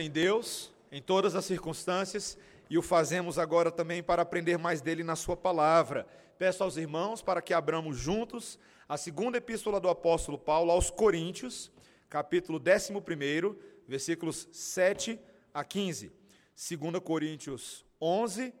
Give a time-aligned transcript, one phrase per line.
[0.00, 2.38] em Deus em todas as circunstâncias
[2.70, 6.06] e o fazemos agora também para aprender mais dele na sua palavra.
[6.38, 8.58] Peço aos irmãos para que abramos juntos
[8.88, 11.70] a segunda epístola do apóstolo Paulo aos Coríntios,
[12.08, 13.54] capítulo 11,
[13.86, 15.20] versículos 7
[15.52, 16.10] a 15.
[16.56, 18.54] 2 Coríntios 11,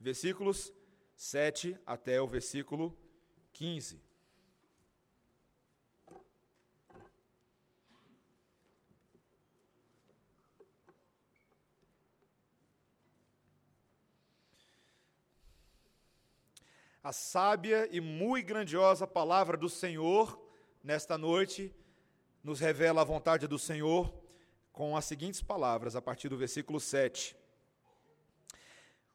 [0.00, 0.72] versículos
[1.14, 2.96] 7 até o versículo
[3.52, 4.00] 15.
[17.04, 20.40] A sábia e muito grandiosa palavra do Senhor
[20.82, 21.70] nesta noite
[22.42, 24.10] nos revela a vontade do Senhor
[24.72, 27.36] com as seguintes palavras, a partir do versículo 7.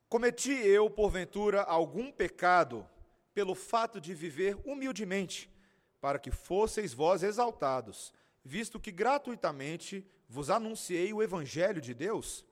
[0.07, 2.88] Cometi eu, porventura, algum pecado
[3.33, 5.52] pelo fato de viver humildemente,
[5.99, 8.13] para que fosseis vós exaltados,
[8.45, 12.45] visto que gratuitamente vos anunciei o Evangelho de Deus?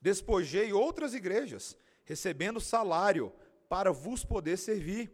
[0.00, 3.32] Despojei outras igrejas, recebendo salário,
[3.68, 5.12] para vos poder servir.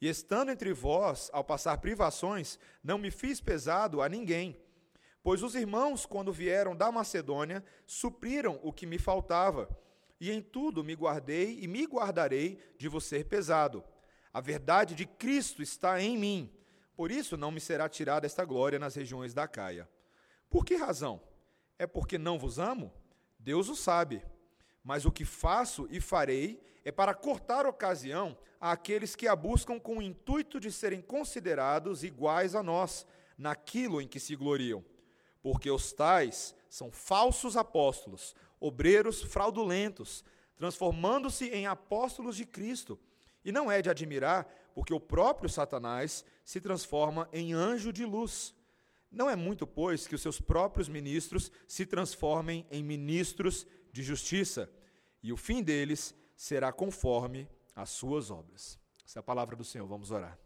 [0.00, 4.60] E estando entre vós, ao passar privações, não me fiz pesado a ninguém.
[5.22, 9.68] Pois os irmãos, quando vieram da Macedônia, supriram o que me faltava,
[10.20, 13.84] e em tudo me guardei e me guardarei de vos ser pesado.
[14.32, 16.52] A verdade de Cristo está em mim,
[16.96, 19.88] por isso não me será tirada esta glória nas regiões da Caia.
[20.50, 21.20] Por que razão?
[21.78, 22.92] É porque não vos amo?
[23.38, 24.22] Deus o sabe.
[24.84, 29.98] Mas o que faço e farei é para cortar ocasião àqueles que a buscam com
[29.98, 34.84] o intuito de serem considerados iguais a nós, naquilo em que se gloriam.
[35.42, 40.24] Porque os tais são falsos apóstolos, obreiros fraudulentos,
[40.56, 42.98] transformando-se em apóstolos de Cristo.
[43.44, 48.54] E não é de admirar, porque o próprio Satanás se transforma em anjo de luz.
[49.10, 54.70] Não é muito, pois, que os seus próprios ministros se transformem em ministros de justiça,
[55.22, 58.78] e o fim deles será conforme as suas obras.
[59.04, 60.38] Essa é a palavra do Senhor, vamos orar.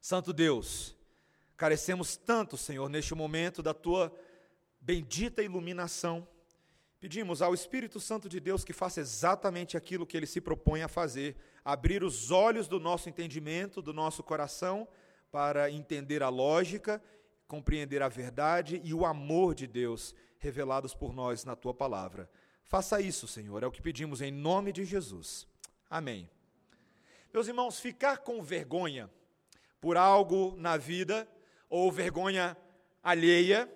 [0.00, 0.96] Santo Deus,
[1.56, 4.12] carecemos tanto, Senhor, neste momento da tua
[4.80, 6.26] bendita iluminação.
[6.98, 10.88] Pedimos ao Espírito Santo de Deus que faça exatamente aquilo que ele se propõe a
[10.88, 14.88] fazer, abrir os olhos do nosso entendimento, do nosso coração,
[15.30, 17.02] para entender a lógica,
[17.46, 22.28] compreender a verdade e o amor de Deus revelados por nós na tua palavra.
[22.72, 25.46] Faça isso, Senhor, é o que pedimos em nome de Jesus.
[25.90, 26.26] Amém.
[27.30, 29.10] Meus irmãos, ficar com vergonha
[29.78, 31.28] por algo na vida
[31.68, 32.56] ou vergonha
[33.02, 33.70] alheia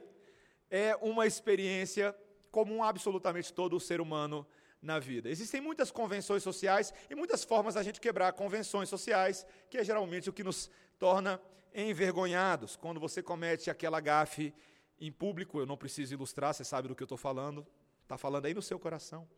[0.71, 2.17] é uma experiência
[2.51, 4.47] comum a absolutamente todo ser humano
[4.81, 5.29] na vida.
[5.29, 10.31] Existem muitas convenções sociais e muitas formas da gente quebrar convenções sociais, que é geralmente
[10.31, 11.39] o que nos torna
[11.75, 12.77] envergonhados.
[12.77, 14.55] Quando você comete aquela gafe
[14.99, 17.67] em público, eu não preciso ilustrar, você sabe do que eu estou falando,
[18.07, 19.29] Está falando aí no seu coração.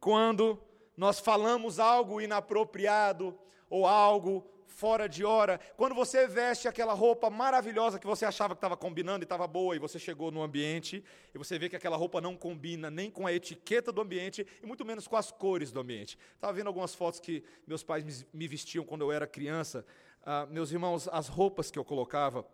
[0.00, 0.58] Quando
[0.96, 3.38] nós falamos algo inapropriado
[3.68, 8.58] ou algo fora de hora, quando você veste aquela roupa maravilhosa que você achava que
[8.58, 11.98] estava combinando e estava boa, e você chegou no ambiente e você vê que aquela
[11.98, 15.70] roupa não combina nem com a etiqueta do ambiente e muito menos com as cores
[15.70, 16.18] do ambiente.
[16.34, 19.84] Estava vendo algumas fotos que meus pais me vestiam quando eu era criança.
[20.24, 22.48] Ah, meus irmãos, as roupas que eu colocava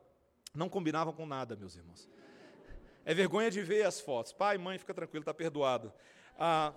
[0.52, 2.08] não combinavam com nada, meus irmãos.
[3.04, 4.32] É vergonha de ver as fotos.
[4.32, 5.92] Pai, mãe, fica tranquilo, está perdoado.
[6.38, 6.72] Ah,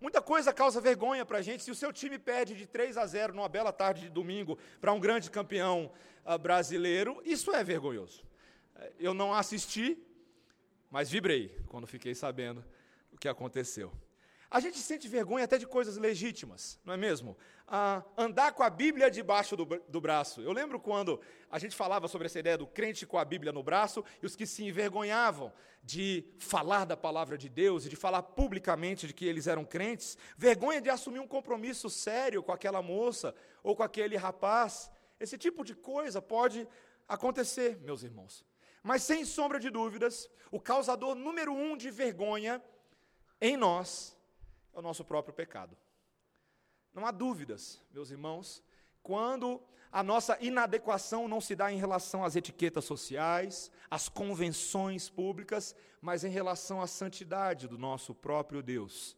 [0.00, 1.62] muita coisa causa vergonha para a gente.
[1.62, 4.92] Se o seu time perde de 3 a 0 numa bela tarde de domingo para
[4.92, 5.92] um grande campeão
[6.24, 8.24] ah, brasileiro, isso é vergonhoso.
[8.98, 9.98] Eu não assisti,
[10.90, 12.64] mas vibrei quando fiquei sabendo
[13.12, 13.92] o que aconteceu.
[14.56, 17.36] A gente sente vergonha até de coisas legítimas, não é mesmo?
[17.68, 20.40] Ah, andar com a Bíblia debaixo do, do, braço.
[20.40, 23.62] Eu lembro quando a gente falava sobre essa ideia do crente com a Bíblia no
[23.62, 25.52] braço e os que se envergonhavam
[25.82, 30.16] de falar da palavra de Deus e de falar publicamente de que eles eram crentes,
[30.38, 34.90] vergonha de assumir um compromisso sério com aquela moça ou com aquele rapaz.
[35.20, 36.66] Esse tipo de coisa pode
[37.06, 38.42] acontecer, meus irmãos.
[38.82, 42.62] Mas sem sombra de dúvidas, o causador número um de vergonha
[43.38, 44.15] em nós
[44.76, 45.76] é o nosso próprio pecado.
[46.92, 48.62] Não há dúvidas, meus irmãos,
[49.02, 55.74] quando a nossa inadequação não se dá em relação às etiquetas sociais, às convenções públicas,
[56.00, 59.16] mas em relação à santidade do nosso próprio Deus.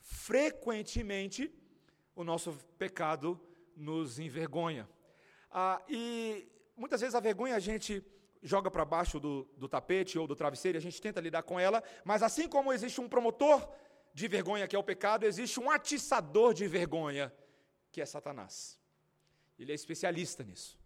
[0.00, 1.52] Frequentemente,
[2.14, 3.40] o nosso pecado
[3.76, 4.88] nos envergonha.
[5.50, 8.04] Ah, e muitas vezes a vergonha a gente
[8.44, 11.82] joga para baixo do, do tapete ou do travesseiro, a gente tenta lidar com ela,
[12.04, 13.66] mas assim como existe um promotor
[14.14, 17.34] de vergonha, que é o pecado, existe um atiçador de vergonha,
[17.90, 18.78] que é Satanás.
[19.58, 20.78] Ele é especialista nisso.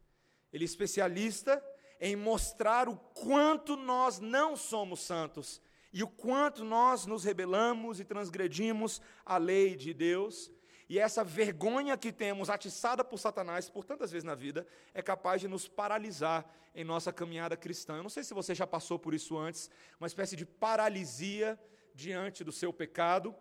[0.50, 1.62] Ele é especialista
[2.00, 5.60] em mostrar o quanto nós não somos santos
[5.92, 10.50] e o quanto nós nos rebelamos e transgredimos a lei de Deus,
[10.88, 15.40] e essa vergonha que temos atiçada por Satanás por tantas vezes na vida é capaz
[15.40, 17.96] de nos paralisar em nossa caminhada cristã.
[17.96, 19.70] Eu não sei se você já passou por isso antes,
[20.00, 21.60] uma espécie de paralisia
[21.98, 23.34] diante do seu pecado,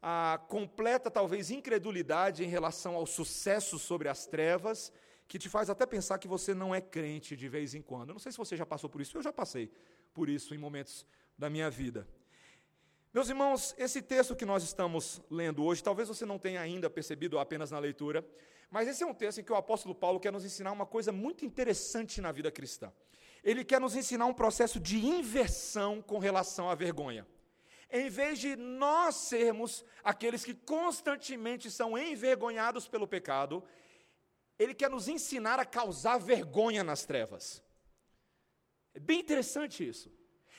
[0.00, 4.92] a completa talvez incredulidade em relação ao sucesso sobre as trevas,
[5.26, 8.12] que te faz até pensar que você não é crente de vez em quando.
[8.12, 9.72] Não sei se você já passou por isso, eu já passei
[10.12, 11.04] por isso em momentos
[11.36, 12.06] da minha vida.
[13.12, 17.38] Meus irmãos, esse texto que nós estamos lendo hoje, talvez você não tenha ainda percebido
[17.40, 18.24] apenas na leitura,
[18.70, 21.10] mas esse é um texto em que o apóstolo Paulo quer nos ensinar uma coisa
[21.10, 22.92] muito interessante na vida cristã.
[23.42, 27.26] Ele quer nos ensinar um processo de inversão com relação à vergonha.
[27.90, 33.62] Em vez de nós sermos aqueles que constantemente são envergonhados pelo pecado,
[34.58, 37.62] ele quer nos ensinar a causar vergonha nas trevas.
[38.94, 40.12] É bem interessante isso.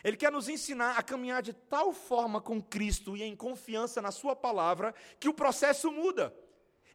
[0.04, 4.12] Ele quer nos ensinar a caminhar de tal forma com Cristo e em confiança na
[4.12, 6.36] Sua palavra que o processo muda.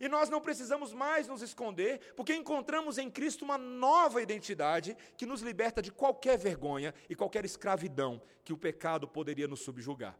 [0.00, 5.26] E nós não precisamos mais nos esconder, porque encontramos em Cristo uma nova identidade que
[5.26, 10.18] nos liberta de qualquer vergonha e qualquer escravidão que o pecado poderia nos subjugar.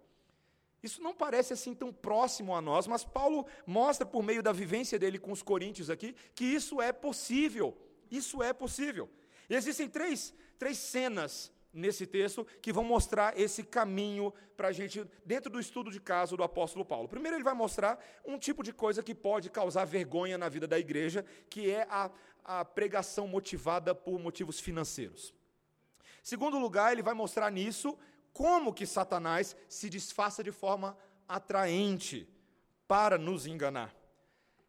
[0.83, 4.99] Isso não parece assim tão próximo a nós, mas Paulo mostra por meio da vivência
[4.99, 7.77] dele com os coríntios aqui que isso é possível.
[8.11, 9.09] Isso é possível.
[9.49, 15.05] E existem três, três cenas nesse texto que vão mostrar esse caminho para a gente,
[15.25, 17.09] dentro do estudo de caso do apóstolo Paulo.
[17.09, 20.79] Primeiro, ele vai mostrar um tipo de coisa que pode causar vergonha na vida da
[20.79, 22.11] igreja, que é a,
[22.45, 25.35] a pregação motivada por motivos financeiros.
[26.23, 27.97] Segundo lugar, ele vai mostrar nisso
[28.33, 30.97] como que Satanás se disfarça de forma
[31.29, 32.29] atraente
[32.87, 33.95] para nos enganar.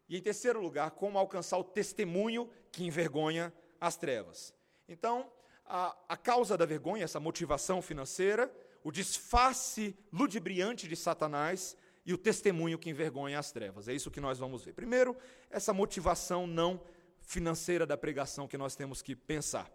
[0.08, 4.54] E em terceiro lugar, como alcançar o testemunho que envergonha as trevas.
[4.88, 5.30] Então,
[5.64, 8.52] a, a causa da vergonha, essa motivação financeira,
[8.84, 13.88] o disfarce ludibriante de Satanás e o testemunho que envergonha as trevas.
[13.88, 14.72] É isso que nós vamos ver.
[14.72, 15.16] Primeiro,
[15.50, 16.80] essa motivação não
[17.20, 19.70] financeira da pregação que nós temos que pensar.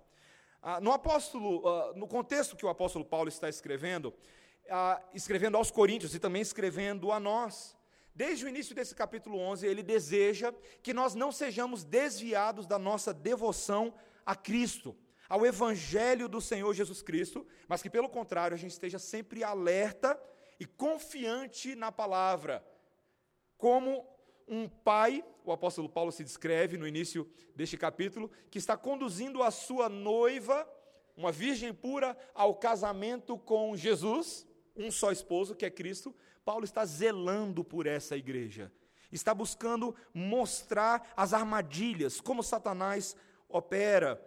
[0.62, 4.14] Ah, no apóstolo, ah, no contexto que o apóstolo Paulo está escrevendo,
[4.70, 7.78] ah, escrevendo aos Coríntios e também escrevendo a nós,
[8.14, 13.14] desde o início desse capítulo 11, ele deseja que nós não sejamos desviados da nossa
[13.14, 13.94] devoção
[14.26, 14.96] a Cristo
[15.30, 20.20] ao Evangelho do Senhor Jesus Cristo, mas que, pelo contrário, a gente esteja sempre alerta
[20.60, 22.66] e confiante na palavra.
[23.58, 24.06] Como
[24.48, 29.52] um pai, o apóstolo Paulo se descreve no início deste capítulo, que está conduzindo a
[29.52, 30.68] sua noiva,
[31.16, 36.16] uma virgem pura, ao casamento com Jesus, um só esposo, que é Cristo.
[36.46, 38.72] Paulo está zelando por essa igreja,
[39.12, 43.16] está buscando mostrar as armadilhas, como Satanás
[43.50, 44.22] opera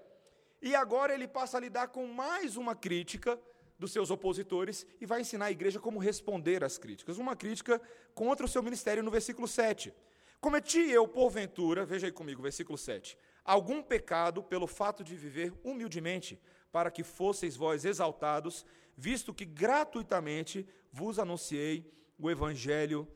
[0.60, 3.40] e agora ele passa a lidar com mais uma crítica
[3.78, 7.16] dos seus opositores e vai ensinar a igreja como responder às críticas.
[7.16, 7.80] Uma crítica
[8.14, 9.92] contra o seu ministério no versículo 7.
[10.40, 16.40] Cometi eu, porventura, veja aí comigo, versículo 7, algum pecado pelo fato de viver humildemente,
[16.72, 18.64] para que fosseis vós exaltados,
[18.96, 23.06] visto que gratuitamente vos anunciei o evangelho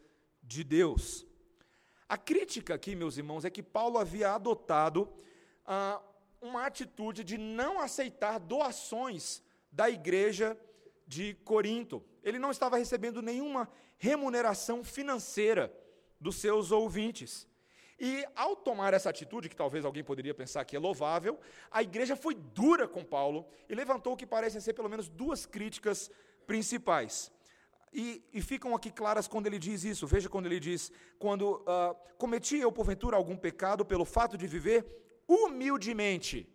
[0.43, 1.26] de Deus.
[2.06, 5.11] A crítica aqui, meus irmãos, é que Paulo havia adotado
[5.64, 6.02] ah,
[6.44, 9.43] uma atitude de não aceitar doações
[9.73, 10.56] da igreja
[11.06, 12.05] de Corinto.
[12.23, 15.73] Ele não estava recebendo nenhuma remuneração financeira
[16.21, 17.49] dos seus ouvintes.
[17.99, 21.38] E ao tomar essa atitude, que talvez alguém poderia pensar que é louvável,
[21.71, 25.47] a igreja foi dura com Paulo e levantou o que parecem ser pelo menos duas
[25.47, 26.11] críticas
[26.47, 27.33] principais.
[27.92, 30.04] E, e, ficam aqui claras quando ele diz isso.
[30.04, 35.03] Veja quando ele diz: quando uh, cometi eu porventura algum pecado pelo fato de viver
[35.28, 36.49] humildemente,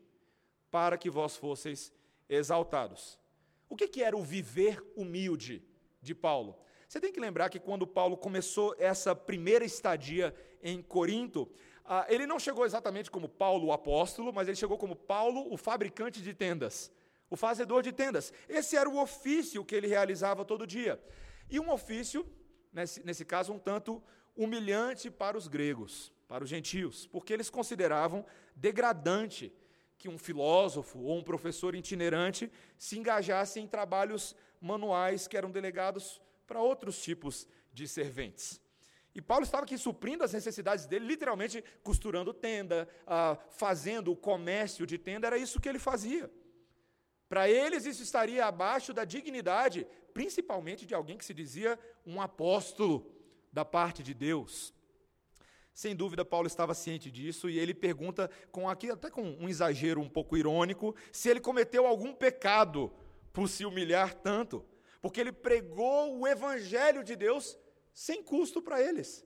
[0.70, 1.92] para que vós fosseis
[2.28, 3.20] exaltados.
[3.68, 5.64] O que, que era o viver humilde
[6.02, 6.58] de Paulo?
[6.88, 11.48] Você tem que lembrar que quando Paulo começou essa primeira estadia em Corinto,
[11.86, 15.58] ah, ele não chegou exatamente como Paulo o apóstolo, mas ele chegou como Paulo o
[15.58, 16.92] fabricante de tendas,
[17.30, 18.34] o fazedor de tendas.
[18.48, 21.00] Esse era o ofício que ele realizava todo dia.
[21.50, 22.28] E um ofício,
[22.74, 24.02] nesse, nesse caso, um tanto
[24.36, 28.26] humilhante para os gregos, para os gentios, porque eles consideravam
[28.60, 29.54] degradante
[29.98, 36.22] que um filósofo ou um professor itinerante se engajasse em trabalhos manuais que eram delegados
[36.48, 38.62] para outros tipos de serventes.
[39.14, 44.86] E Paulo estava aqui suprindo as necessidades dele, literalmente costurando tenda, ah, fazendo o comércio
[44.86, 46.32] de tenda, era isso que ele fazia.
[47.28, 53.12] Para eles, isso estaria abaixo da dignidade, principalmente de alguém que se dizia um apóstolo
[53.52, 54.74] da parte de Deus.
[55.80, 60.02] Sem dúvida, Paulo estava ciente disso e ele pergunta, com aqui até com um exagero
[60.02, 62.92] um pouco irônico, se ele cometeu algum pecado
[63.32, 64.66] por se humilhar tanto.
[65.02, 67.58] porque ele pregou o evangelho de Deus
[67.94, 69.26] sem custo para eles.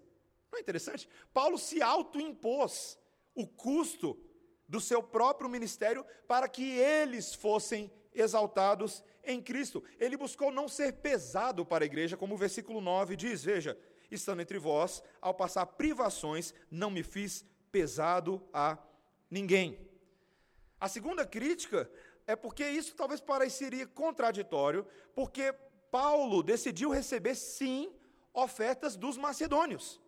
[0.51, 1.09] Não é interessante?
[1.33, 2.99] Paulo se autoimpôs
[3.33, 4.15] o custo
[4.69, 9.83] do seu próprio ministério para que eles fossem exaltados em Cristo.
[9.99, 13.75] Ele buscou não ser pesado para a igreja, como o versículo 9 diz: Veja,
[14.15, 18.77] estando entre vós, ao passar privações, não me fiz pesado a
[19.29, 19.79] ninguém.
[20.79, 21.89] A segunda crítica
[22.27, 25.53] é porque isso talvez pareceria contraditório, porque
[25.91, 27.91] Paulo decidiu receber sim
[28.33, 30.01] ofertas dos macedônios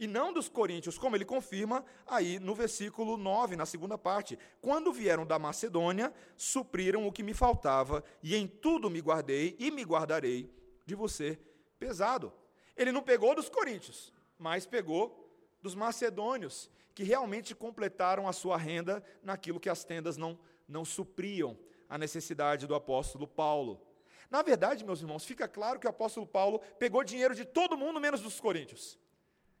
[0.00, 4.38] e não dos coríntios, como ele confirma aí no versículo 9, na segunda parte.
[4.58, 9.70] Quando vieram da Macedônia, supriram o que me faltava, e em tudo me guardei e
[9.70, 10.50] me guardarei
[10.86, 11.38] de você
[11.78, 12.32] pesado.
[12.80, 19.04] Ele não pegou dos coríntios, mas pegou dos macedônios, que realmente completaram a sua renda
[19.22, 21.58] naquilo que as tendas não, não supriam
[21.90, 23.86] a necessidade do apóstolo Paulo.
[24.30, 28.00] Na verdade, meus irmãos, fica claro que o apóstolo Paulo pegou dinheiro de todo mundo
[28.00, 28.98] menos dos coríntios.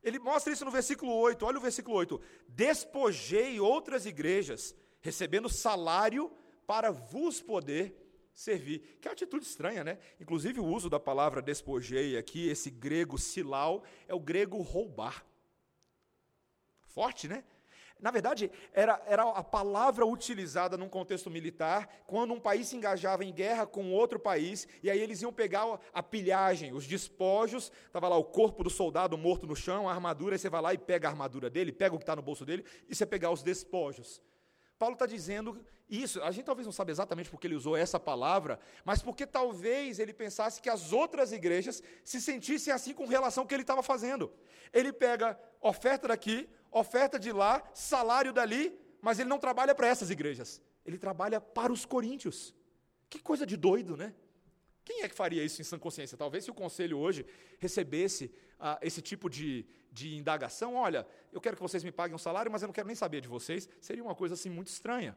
[0.02, 6.32] Ele mostra isso no versículo 8, olha o versículo 8: Despojei outras igrejas, recebendo salário
[6.66, 8.98] para vos poder servir.
[9.00, 9.98] Que é atitude estranha, né?
[10.20, 15.24] Inclusive o uso da palavra despojei aqui, esse grego silau, é o grego roubar.
[16.86, 17.44] Forte, né?
[18.00, 23.24] Na verdade, era, era a palavra utilizada num contexto militar, quando um país se engajava
[23.24, 28.08] em guerra com outro país, e aí eles iam pegar a pilhagem, os despojos, estava
[28.08, 30.78] lá o corpo do soldado morto no chão, a armadura, aí você vai lá e
[30.78, 33.42] pega a armadura dele, pega o que está no bolso dele, e você pegar os
[33.42, 34.22] despojos.
[34.80, 38.58] Paulo está dizendo isso, a gente talvez não sabe exatamente porque ele usou essa palavra,
[38.82, 43.46] mas porque talvez ele pensasse que as outras igrejas se sentissem assim com relação ao
[43.46, 44.32] que ele estava fazendo.
[44.72, 50.08] Ele pega oferta daqui, oferta de lá, salário dali, mas ele não trabalha para essas
[50.08, 50.62] igrejas.
[50.86, 52.54] Ele trabalha para os coríntios.
[53.10, 54.14] Que coisa de doido, né?
[54.82, 56.16] Quem é que faria isso em sã consciência?
[56.16, 57.26] Talvez se o conselho hoje
[57.58, 58.32] recebesse
[58.82, 62.62] esse tipo de, de indagação, olha, eu quero que vocês me paguem um salário, mas
[62.62, 65.16] eu não quero nem saber de vocês, seria uma coisa assim muito estranha.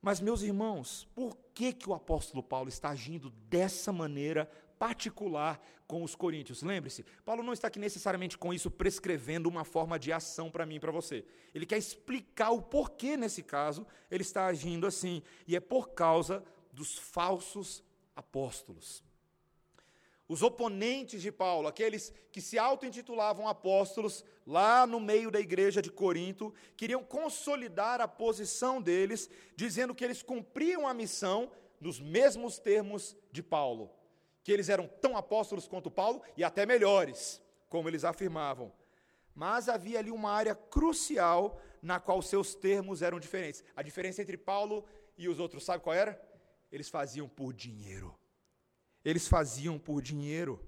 [0.00, 6.02] Mas, meus irmãos, por que, que o apóstolo Paulo está agindo dessa maneira particular com
[6.02, 6.62] os coríntios.
[6.62, 10.76] Lembre-se, Paulo não está aqui necessariamente com isso prescrevendo uma forma de ação para mim
[10.76, 11.24] e para você.
[11.54, 15.22] Ele quer explicar o porquê, nesse caso, ele está agindo assim.
[15.46, 17.82] E é por causa dos falsos
[18.14, 19.02] apóstolos.
[20.28, 25.90] Os oponentes de Paulo, aqueles que se auto-intitulavam apóstolos, lá no meio da igreja de
[25.90, 33.16] Corinto, queriam consolidar a posição deles, dizendo que eles cumpriam a missão nos mesmos termos
[33.30, 33.90] de Paulo
[34.46, 38.72] que eles eram tão apóstolos quanto Paulo e até melhores, como eles afirmavam.
[39.34, 43.64] Mas havia ali uma área crucial na qual seus termos eram diferentes.
[43.74, 44.84] A diferença entre Paulo
[45.18, 46.22] e os outros, sabe qual era?
[46.70, 48.16] Eles faziam por dinheiro.
[49.06, 50.60] Eles faziam por dinheiro.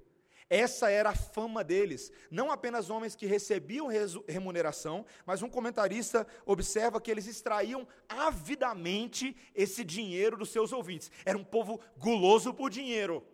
[0.49, 2.12] Essa era a fama deles.
[2.30, 3.88] Não apenas homens que recebiam
[4.28, 11.11] remuneração, mas um comentarista observa que eles extraíam avidamente esse dinheiro dos seus ouvintes.
[11.25, 13.26] Era um povo guloso por dinheiro.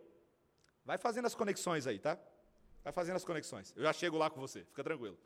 [0.87, 2.19] Vai fazendo as conexões aí, tá?
[2.83, 3.75] Vai fazendo as conexões.
[3.77, 5.19] Eu já chego lá com você, fica tranquilo.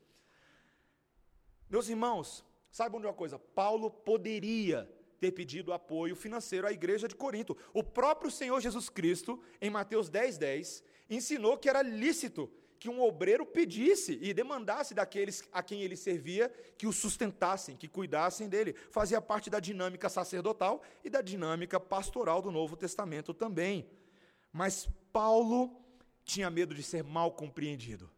[1.71, 7.15] Meus irmãos, saibam de uma coisa: Paulo poderia ter pedido apoio financeiro à igreja de
[7.15, 7.57] Corinto.
[7.73, 13.03] O próprio Senhor Jesus Cristo, em Mateus 10, 10, ensinou que era lícito que um
[13.03, 18.75] obreiro pedisse e demandasse daqueles a quem ele servia que o sustentassem, que cuidassem dele.
[18.91, 23.91] Fazia parte da dinâmica sacerdotal e da dinâmica pastoral do Novo Testamento também.
[24.53, 25.77] Mas Paulo
[26.25, 28.09] tinha medo de ser mal compreendido.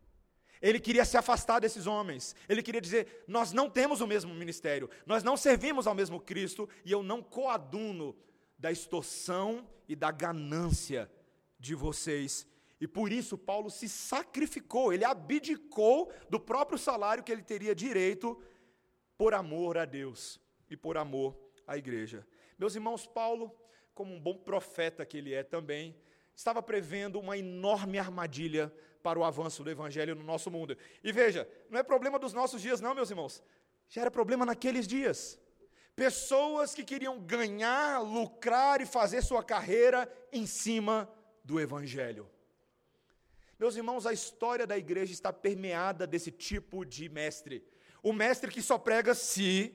[0.61, 2.35] Ele queria se afastar desses homens.
[2.49, 6.69] Ele queria dizer: Nós não temos o mesmo ministério, nós não servimos ao mesmo Cristo
[6.85, 8.17] e eu não coaduno
[8.59, 11.11] da extorsão e da ganância
[11.59, 12.47] de vocês.
[12.81, 18.41] E por isso Paulo se sacrificou, ele abdicou do próprio salário que ele teria direito
[19.19, 20.41] por amor a Deus
[20.71, 22.27] e por amor à igreja.
[22.59, 23.55] Meus irmãos, Paulo,
[23.95, 25.95] como um bom profeta que ele é também,
[26.35, 30.77] estava prevendo uma enorme armadilha para o avanço do evangelho no nosso mundo.
[31.03, 33.43] E veja, não é problema dos nossos dias, não, meus irmãos.
[33.89, 35.39] Já era problema naqueles dias.
[35.97, 41.11] Pessoas que queriam ganhar, lucrar e fazer sua carreira em cima
[41.45, 42.29] do evangelho.
[43.59, 47.67] Meus irmãos, a história da igreja está permeada desse tipo de mestre.
[48.03, 49.75] O mestre que só prega se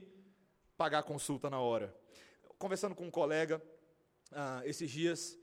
[0.76, 1.96] pagar a consulta na hora.
[2.58, 3.62] Conversando com um colega
[4.32, 5.38] ah, esses dias,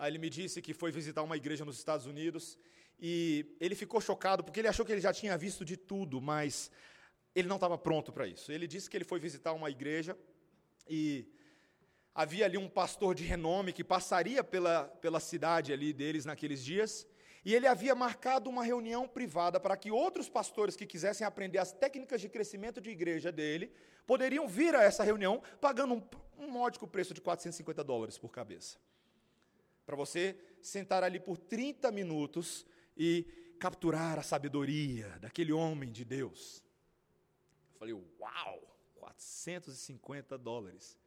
[0.00, 2.56] Aí ele me disse que foi visitar uma igreja nos Estados Unidos
[3.00, 6.70] e ele ficou chocado porque ele achou que ele já tinha visto de tudo, mas
[7.34, 8.50] ele não estava pronto para isso.
[8.50, 10.18] Ele disse que ele foi visitar uma igreja
[10.88, 11.30] e
[12.14, 17.06] havia ali um pastor de renome que passaria pela, pela cidade ali deles naqueles dias,
[17.44, 21.70] e ele havia marcado uma reunião privada para que outros pastores que quisessem aprender as
[21.70, 23.72] técnicas de crescimento de igreja dele,
[24.04, 26.02] poderiam vir a essa reunião pagando um,
[26.38, 28.78] um módico preço de 450 dólares por cabeça.
[29.86, 32.66] Para você sentar ali por 30 minutos
[32.98, 33.24] e
[33.58, 36.62] capturar a sabedoria daquele homem de Deus.
[37.72, 40.98] Eu falei, uau, 450 dólares.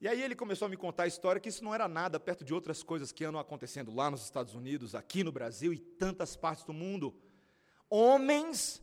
[0.00, 2.44] E aí ele começou a me contar a história que isso não era nada perto
[2.44, 6.36] de outras coisas que andam acontecendo lá nos Estados Unidos, aqui no Brasil e tantas
[6.36, 7.14] partes do mundo.
[7.88, 8.82] Homens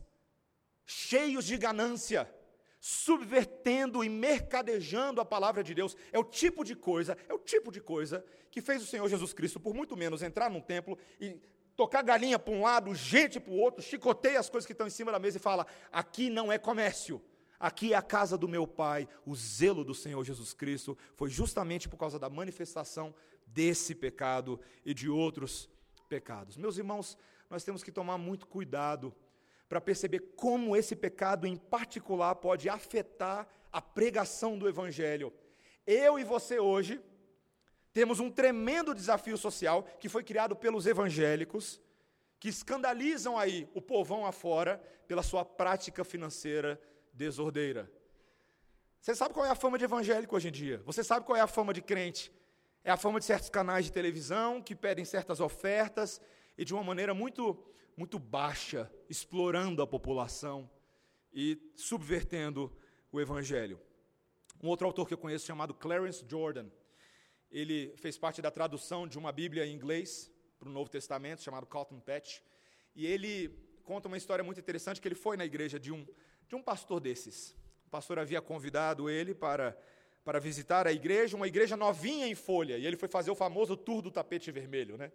[0.84, 2.28] cheios de ganância,
[2.80, 5.96] subvertendo e mercadejando a palavra de Deus.
[6.10, 9.32] É o tipo de coisa, é o tipo de coisa que fez o Senhor Jesus
[9.32, 11.40] Cristo, por muito menos, entrar num templo e
[11.82, 14.90] tocar galinha para um lado, gente para o outro, chicoteia as coisas que estão em
[14.90, 17.20] cima da mesa e fala: aqui não é comércio.
[17.58, 21.88] Aqui é a casa do meu pai, o zelo do Senhor Jesus Cristo foi justamente
[21.88, 23.14] por causa da manifestação
[23.46, 25.68] desse pecado e de outros
[26.08, 26.56] pecados.
[26.56, 27.16] Meus irmãos,
[27.48, 29.14] nós temos que tomar muito cuidado
[29.68, 35.32] para perceber como esse pecado em particular pode afetar a pregação do Evangelho.
[35.86, 37.00] Eu e você hoje
[37.92, 41.80] temos um tremendo desafio social que foi criado pelos evangélicos,
[42.40, 46.80] que escandalizam aí o povão afora pela sua prática financeira
[47.12, 47.90] desordeira.
[49.00, 50.82] Você sabe qual é a fama de evangélico hoje em dia?
[50.84, 52.32] Você sabe qual é a fama de crente?
[52.84, 56.20] É a fama de certos canais de televisão que pedem certas ofertas
[56.56, 57.62] e de uma maneira muito,
[57.96, 60.70] muito baixa, explorando a população
[61.32, 62.72] e subvertendo
[63.10, 63.80] o evangelho.
[64.62, 66.68] Um outro autor que eu conheço chamado Clarence Jordan,
[67.52, 71.66] ele fez parte da tradução de uma Bíblia em inglês para o Novo Testamento, chamado
[71.66, 72.40] Cotton Patch,
[72.96, 73.50] e ele
[73.84, 76.06] conta uma história muito interessante que ele foi na igreja de um
[76.52, 77.56] de um pastor desses.
[77.86, 79.74] O pastor havia convidado ele para,
[80.22, 83.74] para visitar a igreja, uma igreja novinha em folha, e ele foi fazer o famoso
[83.74, 85.10] tour do tapete vermelho, né?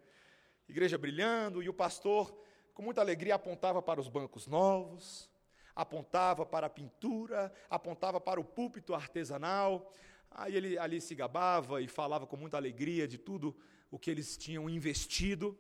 [0.68, 2.36] Igreja brilhando, e o pastor,
[2.74, 5.30] com muita alegria, apontava para os bancos novos,
[5.76, 9.94] apontava para a pintura, apontava para o púlpito artesanal.
[10.32, 13.56] Aí ele ali se gabava e falava com muita alegria de tudo
[13.90, 15.58] o que eles tinham investido.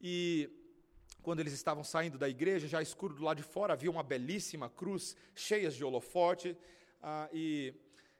[0.00, 0.50] E
[1.22, 4.68] quando eles estavam saindo da igreja, já escuro do lado de fora, havia uma belíssima
[4.68, 6.56] cruz cheia de holofote.
[7.02, 7.74] Ah, e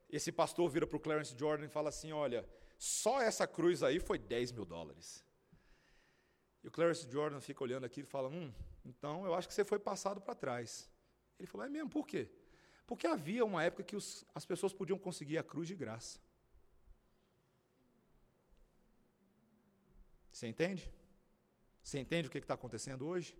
[0.09, 4.01] esse pastor vira para o Clarence Jordan e fala assim: Olha, só essa cruz aí
[4.01, 5.25] foi 10 mil dólares.
[6.63, 8.53] E o Clarence Jordan fica olhando aqui e fala: Hum,
[8.85, 10.91] então eu acho que você foi passado para trás.
[11.39, 12.31] Ele falou: É mesmo, por quê?
[12.87, 16.19] Porque havia uma época que os, as pessoas podiam conseguir a cruz de graça.
[20.31, 20.91] Você entende?
[21.83, 23.37] Você entende o que está acontecendo hoje?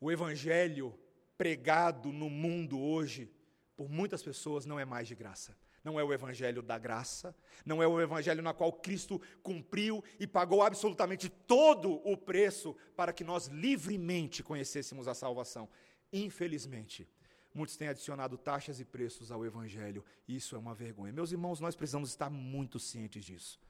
[0.00, 0.98] O evangelho
[1.36, 3.30] pregado no mundo hoje,
[3.76, 5.56] por muitas pessoas, não é mais de graça.
[5.84, 7.34] Não é o evangelho da graça,
[7.66, 13.12] não é o evangelho na qual Cristo cumpriu e pagou absolutamente todo o preço para
[13.12, 15.68] que nós livremente conhecêssemos a salvação.
[16.12, 17.08] Infelizmente,
[17.54, 21.12] muitos têm adicionado taxas e preços ao evangelho, isso é uma vergonha.
[21.12, 23.60] Meus irmãos, nós precisamos estar muito cientes disso.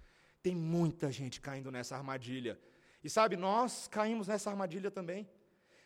[0.43, 2.59] Tem muita gente caindo nessa armadilha
[3.03, 5.29] e sabe, nós caímos nessa armadilha também.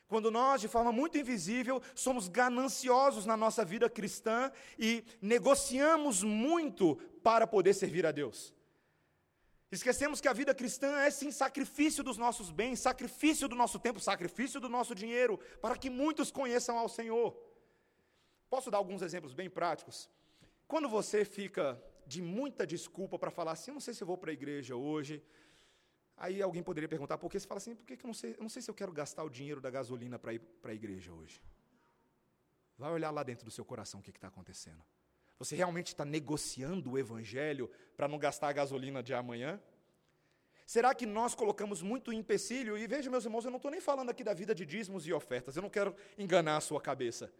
[0.09, 6.97] Quando nós, de forma muito invisível, somos gananciosos na nossa vida cristã e negociamos muito
[7.23, 8.55] para poder servir a Deus.
[9.71, 13.99] Esquecemos que a vida cristã é sim sacrifício dos nossos bens, sacrifício do nosso tempo,
[13.99, 17.37] sacrifício do nosso dinheiro, para que muitos conheçam ao Senhor.
[18.49, 20.09] Posso dar alguns exemplos bem práticos?
[20.67, 24.17] Quando você fica de muita desculpa para falar assim, eu não sei se eu vou
[24.17, 25.23] para a igreja hoje,
[26.17, 28.43] Aí alguém poderia perguntar, por que você fala assim, por que eu não sei, eu
[28.43, 31.13] não sei se eu quero gastar o dinheiro da gasolina para ir para a igreja
[31.13, 31.43] hoje.
[32.79, 34.83] Vai olhar lá dentro do seu coração o que está acontecendo.
[35.39, 39.61] Você realmente está negociando o evangelho para não gastar a gasolina de amanhã?
[40.65, 42.79] Será que nós colocamos muito empecilho?
[42.79, 45.13] E veja, meus irmãos, eu não estou nem falando aqui da vida de dízimos e
[45.13, 47.31] ofertas, eu não quero enganar a sua cabeça.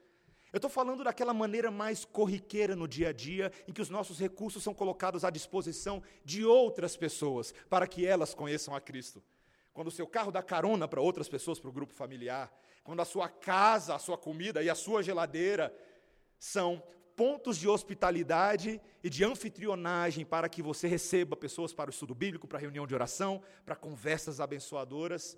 [0.57, 4.19] Eu estou falando daquela maneira mais corriqueira no dia a dia, em que os nossos
[4.19, 9.23] recursos são colocados à disposição de outras pessoas, para que elas conheçam a Cristo.
[9.75, 12.51] Quando o seu carro dá carona para outras pessoas, para o grupo familiar,
[12.83, 15.77] quando a sua casa, a sua comida e a sua geladeira
[16.39, 16.83] são
[17.15, 22.49] pontos de hospitalidade e de anfitrionagem para que você receba pessoas para o estudo bíblico,
[22.49, 25.37] para reunião de oração, para conversas abençoadoras.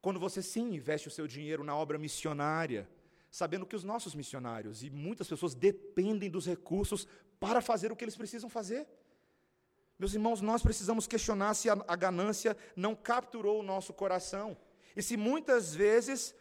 [0.00, 2.88] Quando você sim investe o seu dinheiro na obra missionária,
[3.32, 7.08] sabendo que os nossos missionários e muitas pessoas dependem dos recursos
[7.40, 8.86] para fazer o que eles precisam fazer.
[9.98, 14.54] Meus irmãos, nós precisamos questionar se a, a ganância não capturou o nosso coração.
[14.94, 16.34] E se muitas vezes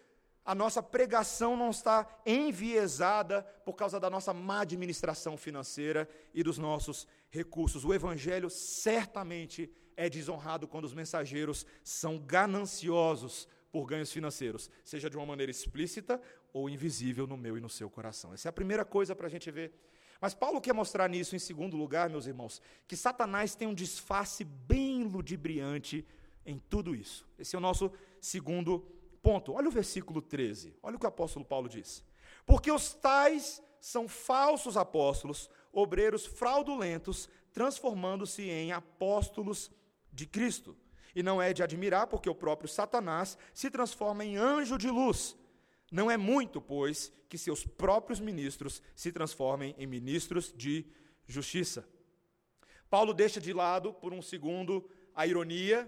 [0.44, 6.58] a nossa pregação não está enviesada por causa da nossa má administração financeira e dos
[6.58, 7.86] nossos recursos.
[7.86, 15.16] O Evangelho certamente é desonrado quando os mensageiros são gananciosos por ganhos financeiros, seja de
[15.16, 16.22] uma maneira explícita
[16.54, 18.34] ou invisível no meu e no seu coração.
[18.34, 19.74] Essa é a primeira coisa para a gente ver.
[20.20, 24.44] Mas Paulo quer mostrar nisso, em segundo lugar, meus irmãos, que Satanás tem um disfarce
[24.44, 26.06] bem ludibriante
[26.46, 27.28] em tudo isso.
[27.40, 28.86] Esse é o nosso segundo
[29.22, 29.54] ponto.
[29.54, 30.76] Olha o versículo 13.
[30.84, 32.04] Olha o que o apóstolo Paulo diz.
[32.46, 39.72] Porque os tais são falsos apóstolos, obreiros fraudulentos, transformando-se em apóstolos
[40.14, 40.78] de Cristo.
[41.16, 45.36] E não é de admirar, porque o próprio Satanás se transforma em anjo de luz.
[45.92, 50.86] Não é muito, pois, que seus próprios ministros se transformem em ministros de
[51.28, 51.88] justiça.
[52.90, 55.88] Paulo deixa de lado, por um segundo, a ironia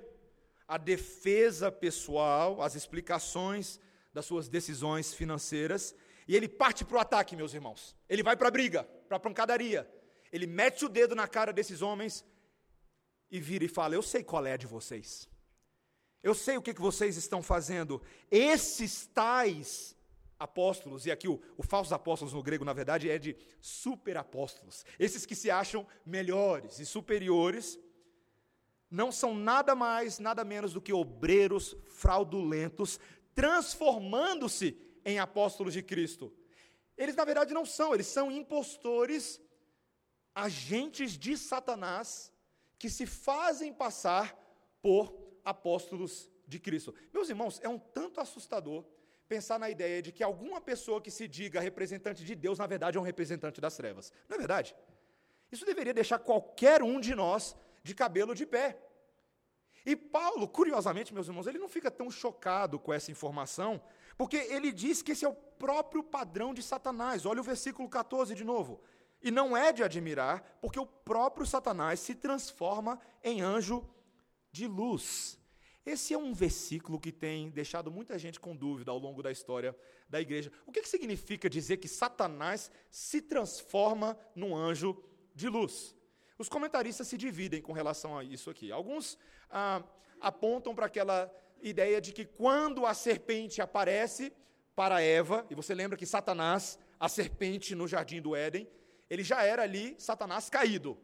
[0.67, 3.79] a defesa pessoal, as explicações
[4.13, 5.95] das suas decisões financeiras,
[6.27, 7.95] e ele parte para o ataque, meus irmãos.
[8.07, 9.89] Ele vai para a briga, para a pancadaria.
[10.31, 12.25] Ele mete o dedo na cara desses homens
[13.29, 15.29] e vira e fala: Eu sei qual é a de vocês.
[16.23, 18.01] Eu sei o que, que vocês estão fazendo.
[18.31, 19.93] Esses tais
[20.39, 24.85] apóstolos, e aqui o, o falsos apóstolos no grego, na verdade, é de superapóstolos.
[24.97, 27.77] Esses que se acham melhores e superiores,
[28.89, 32.99] não são nada mais, nada menos do que obreiros fraudulentos,
[33.33, 36.31] transformando-se em apóstolos de Cristo.
[36.97, 39.41] Eles, na verdade, não são, eles são impostores,
[40.33, 42.31] agentes de Satanás,
[42.77, 44.37] que se fazem passar
[44.81, 46.93] por apóstolos de Cristo.
[47.13, 48.85] Meus irmãos, é um tanto assustador
[49.27, 52.97] pensar na ideia de que alguma pessoa que se diga representante de Deus, na verdade,
[52.97, 54.11] é um representante das trevas.
[54.29, 54.75] Não é verdade?
[55.51, 58.77] Isso deveria deixar qualquer um de nós de cabelo de pé.
[59.85, 63.81] E Paulo, curiosamente, meus irmãos, ele não fica tão chocado com essa informação,
[64.17, 67.25] porque ele diz que esse é o próprio padrão de Satanás.
[67.25, 68.81] Olha o versículo 14 de novo.
[69.21, 73.87] E não é de admirar, porque o próprio Satanás se transforma em anjo
[74.53, 75.37] de luz.
[75.85, 79.75] Esse é um versículo que tem deixado muita gente com dúvida ao longo da história
[80.07, 80.49] da igreja.
[80.65, 85.03] O que, que significa dizer que Satanás se transforma num anjo
[85.35, 85.93] de luz?
[86.37, 88.71] Os comentaristas se dividem com relação a isso aqui.
[88.71, 89.17] Alguns
[89.49, 89.83] ah,
[90.21, 91.29] apontam para aquela
[91.61, 94.31] ideia de que quando a serpente aparece
[94.75, 98.67] para Eva, e você lembra que Satanás, a serpente no jardim do Éden,
[99.09, 100.97] ele já era ali Satanás caído.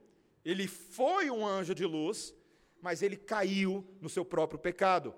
[0.43, 2.33] Ele foi um anjo de luz,
[2.81, 5.13] mas ele caiu no seu próprio pecado.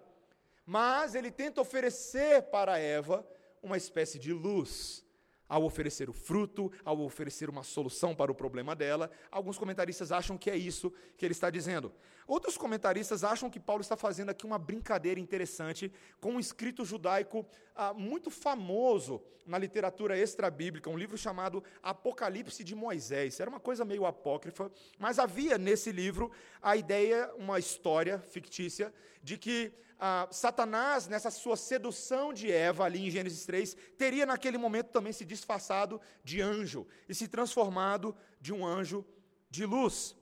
[0.65, 3.27] Mas ele tenta oferecer para Eva
[3.61, 5.05] uma espécie de luz
[5.51, 9.11] ao oferecer o fruto, ao oferecer uma solução para o problema dela.
[9.29, 11.91] Alguns comentaristas acham que é isso que ele está dizendo.
[12.31, 15.91] Outros comentaristas acham que Paulo está fazendo aqui uma brincadeira interessante
[16.21, 22.73] com um escrito judaico ah, muito famoso na literatura extra-bíblica, um livro chamado Apocalipse de
[22.73, 23.37] Moisés.
[23.41, 29.37] Era uma coisa meio apócrifa, mas havia nesse livro a ideia, uma história fictícia, de
[29.37, 34.87] que ah, Satanás, nessa sua sedução de Eva, ali em Gênesis 3, teria naquele momento
[34.87, 39.05] também se disfarçado de anjo e se transformado de um anjo
[39.49, 40.15] de luz.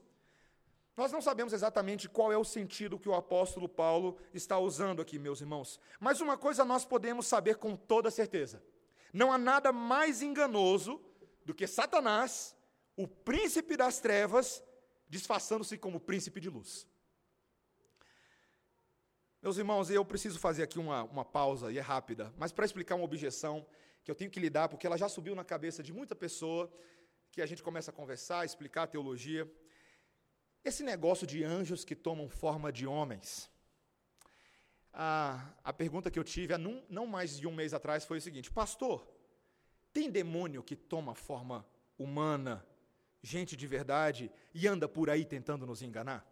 [1.00, 5.18] Nós não sabemos exatamente qual é o sentido que o apóstolo Paulo está usando aqui,
[5.18, 8.62] meus irmãos, mas uma coisa nós podemos saber com toda certeza:
[9.10, 11.00] não há nada mais enganoso
[11.42, 12.54] do que Satanás,
[12.98, 14.62] o príncipe das trevas,
[15.08, 16.86] disfarçando-se como príncipe de luz.
[19.40, 22.96] Meus irmãos, eu preciso fazer aqui uma, uma pausa, e é rápida, mas para explicar
[22.96, 23.66] uma objeção
[24.04, 26.70] que eu tenho que lidar, porque ela já subiu na cabeça de muita pessoa,
[27.32, 29.50] que a gente começa a conversar, explicar a teologia.
[30.64, 33.50] Esse negócio de anjos que tomam forma de homens.
[34.92, 38.18] A, a pergunta que eu tive há não, não mais de um mês atrás foi
[38.18, 39.06] o seguinte: Pastor,
[39.92, 41.66] tem demônio que toma forma
[41.98, 42.66] humana,
[43.22, 46.26] gente de verdade, e anda por aí tentando nos enganar?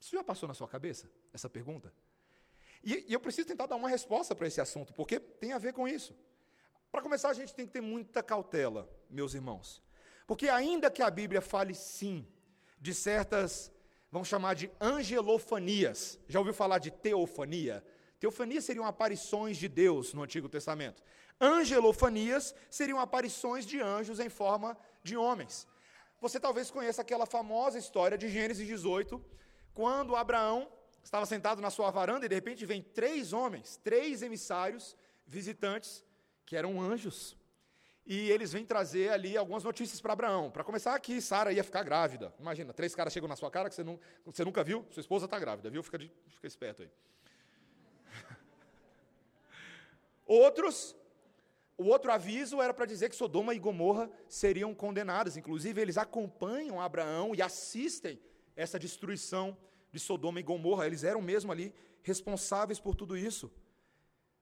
[0.00, 1.92] Isso já passou na sua cabeça, essa pergunta?
[2.84, 5.72] E, e eu preciso tentar dar uma resposta para esse assunto, porque tem a ver
[5.72, 6.14] com isso.
[6.92, 9.82] Para começar, a gente tem que ter muita cautela, meus irmãos.
[10.26, 12.26] Porque, ainda que a Bíblia fale sim
[12.80, 13.72] de certas,
[14.10, 17.84] vamos chamar de angelofanias, já ouviu falar de teofania?
[18.18, 21.02] Teofania seriam aparições de Deus no Antigo Testamento.
[21.40, 25.66] Angelofanias seriam aparições de anjos em forma de homens.
[26.20, 29.24] Você talvez conheça aquela famosa história de Gênesis 18,
[29.72, 30.68] quando Abraão
[31.02, 36.04] estava sentado na sua varanda e de repente vem três homens, três emissários, visitantes,
[36.44, 37.37] que eram anjos.
[38.10, 40.50] E eles vêm trazer ali algumas notícias para Abraão.
[40.50, 42.32] Para começar, que Sara ia ficar grávida.
[42.40, 45.26] Imagina, três caras chegam na sua cara que você, não, você nunca viu, sua esposa
[45.26, 45.82] está grávida, viu?
[45.82, 46.90] Fica, de, fica esperto aí.
[50.24, 50.96] Outros
[51.76, 55.36] O outro aviso era para dizer que Sodoma e Gomorra seriam condenadas.
[55.36, 58.18] Inclusive, eles acompanham Abraão e assistem
[58.56, 59.54] essa destruição
[59.92, 60.86] de Sodoma e Gomorra.
[60.86, 63.52] Eles eram mesmo ali responsáveis por tudo isso.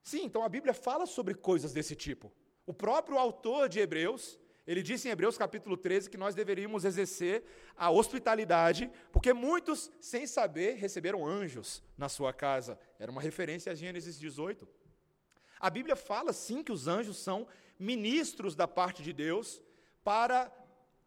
[0.04, 2.32] Sim, então a Bíblia fala sobre coisas desse tipo.
[2.66, 7.44] O próprio autor de Hebreus, ele disse em Hebreus capítulo 13 que nós deveríamos exercer
[7.76, 12.76] a hospitalidade, porque muitos, sem saber, receberam anjos na sua casa.
[12.98, 14.66] Era uma referência a Gênesis 18.
[15.60, 17.46] A Bíblia fala sim que os anjos são
[17.78, 19.62] ministros da parte de Deus
[20.02, 20.52] para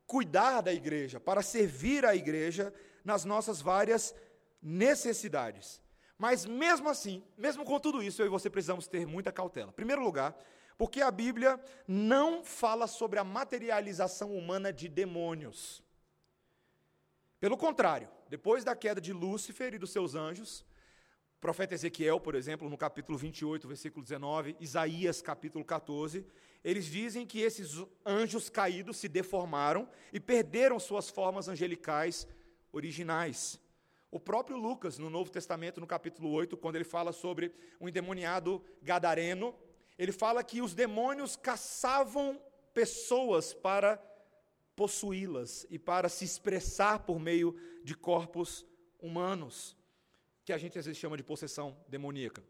[0.07, 4.15] cuidar da igreja, para servir a igreja nas nossas várias
[4.61, 5.81] necessidades.
[6.17, 9.69] Mas mesmo assim, mesmo com tudo isso, eu e você precisamos ter muita cautela.
[9.69, 10.37] Em primeiro lugar,
[10.79, 15.83] porque a Bíblia não fala sobre a materialização humana de demônios.
[17.37, 20.61] Pelo contrário, depois da queda de Lúcifer e dos seus anjos,
[21.35, 26.25] o profeta Ezequiel, por exemplo, no capítulo 28, versículo 19, Isaías, capítulo 14,
[26.63, 32.25] eles dizem que esses anjos caídos se deformaram e perderam suas formas angelicais
[32.71, 33.59] originais.
[34.09, 38.63] O próprio Lucas, no Novo Testamento, no capítulo 8, quando ele fala sobre um endemoniado
[38.81, 39.53] gadareno,
[39.99, 42.41] ele fala que os demônios caçavam
[42.73, 44.01] pessoas para
[44.73, 48.65] possuí-las e para se expressar por meio de corpos
[48.97, 49.75] humanos
[50.45, 52.41] que a gente às vezes chama de possessão demoníaca.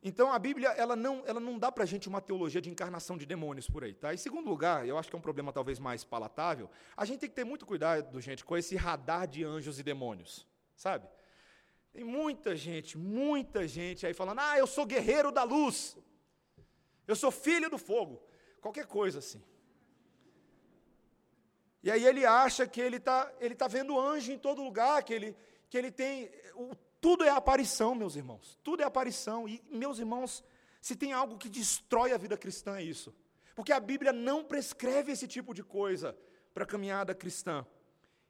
[0.00, 3.18] Então a Bíblia ela não, ela não dá para a gente uma teologia de encarnação
[3.18, 3.92] de demônios por aí.
[3.92, 4.14] Tá?
[4.14, 7.28] Em segundo lugar, eu acho que é um problema talvez mais palatável, a gente tem
[7.28, 10.46] que ter muito cuidado, gente, com esse radar de anjos e demônios.
[10.76, 11.08] Sabe?
[11.92, 15.98] Tem muita gente, muita gente aí falando, ah, eu sou guerreiro da luz,
[17.10, 18.22] eu sou filho do fogo,
[18.60, 19.42] qualquer coisa assim.
[21.82, 25.12] E aí ele acha que ele está ele tá vendo anjo em todo lugar, que
[25.12, 25.36] ele,
[25.68, 26.30] que ele tem.
[26.54, 28.58] O, tudo é aparição, meus irmãos.
[28.62, 29.48] Tudo é aparição.
[29.48, 30.44] E, meus irmãos,
[30.80, 33.14] se tem algo que destrói a vida cristã, é isso.
[33.56, 36.16] Porque a Bíblia não prescreve esse tipo de coisa
[36.54, 37.66] para a caminhada cristã.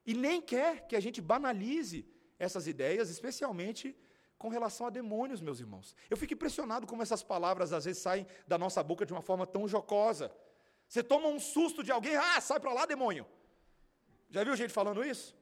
[0.07, 3.95] E nem quer que a gente banalize essas ideias, especialmente
[4.41, 5.95] com relação a demônios, meus irmãos.
[6.09, 9.47] Eu fico impressionado como essas palavras às vezes saem da nossa boca de uma forma
[9.47, 10.33] tão jocosa.
[10.89, 13.27] Você toma um susto de alguém, ah, sai para lá, demônio.
[14.31, 15.37] Já viu gente falando isso?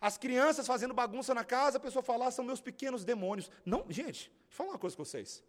[0.00, 3.48] As crianças fazendo bagunça na casa, a pessoa falar, ah, são meus pequenos demônios.
[3.64, 5.44] Não, gente, deixa eu falar uma coisa com vocês.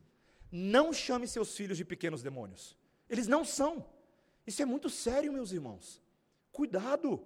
[0.51, 2.77] Não chame seus filhos de pequenos demônios.
[3.10, 3.84] Eles não são.
[4.45, 5.99] Isso é muito sério, meus irmãos.
[6.51, 7.25] Cuidado.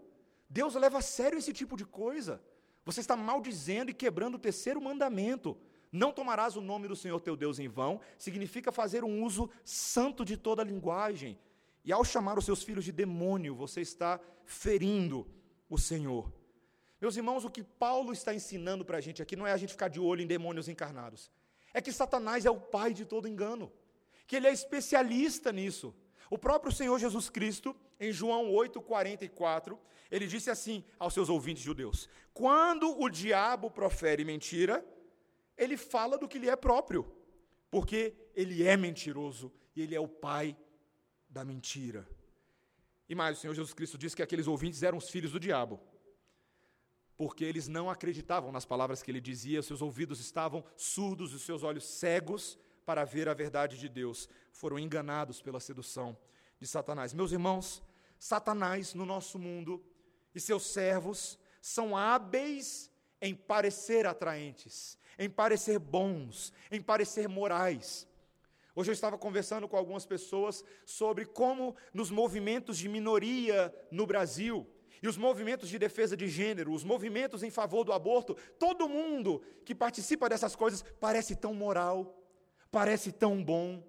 [0.49, 2.41] Deus leva a sério esse tipo de coisa.
[2.87, 5.57] Você está maldizendo e quebrando o terceiro mandamento.
[5.91, 10.23] Não tomarás o nome do Senhor teu Deus em vão, significa fazer um uso santo
[10.23, 11.37] de toda a linguagem.
[11.83, 15.27] E ao chamar os seus filhos de demônio, você está ferindo
[15.69, 16.31] o Senhor.
[17.01, 19.73] Meus irmãos, o que Paulo está ensinando para a gente aqui não é a gente
[19.73, 21.29] ficar de olho em demônios encarnados.
[21.73, 23.69] É que Satanás é o pai de todo engano.
[24.25, 25.93] Que ele é especialista nisso.
[26.29, 29.77] O próprio Senhor Jesus Cristo, em João 8,44,
[30.09, 34.85] ele disse assim aos seus ouvintes judeus: Quando o diabo profere mentira,
[35.57, 37.11] ele fala do que lhe é próprio,
[37.69, 40.55] porque ele é mentiroso e ele é o pai
[41.29, 42.07] da mentira.
[43.09, 45.79] E mais, o Senhor Jesus Cristo disse que aqueles ouvintes eram os filhos do diabo
[47.17, 51.63] porque eles não acreditavam nas palavras que ele dizia, seus ouvidos estavam surdos e seus
[51.63, 54.29] olhos cegos para ver a verdade de Deus.
[54.51, 56.15] Foram enganados pela sedução
[56.59, 57.15] de Satanás.
[57.15, 57.81] Meus irmãos,
[58.19, 59.83] Satanás no nosso mundo
[60.33, 68.07] e seus servos são hábeis em parecer atraentes, em parecer bons, em parecer morais.
[68.75, 74.67] Hoje eu estava conversando com algumas pessoas sobre como nos movimentos de minoria no Brasil,
[75.01, 79.41] e os movimentos de defesa de gênero, os movimentos em favor do aborto, todo mundo
[79.63, 82.17] que participa dessas coisas parece tão moral,
[82.71, 83.83] parece tão bom,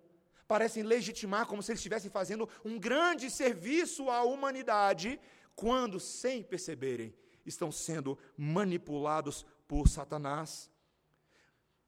[0.49, 5.21] parecem legitimar como se eles estivessem fazendo um grande serviço à humanidade,
[5.55, 10.71] quando, sem perceberem, estão sendo manipulados por Satanás.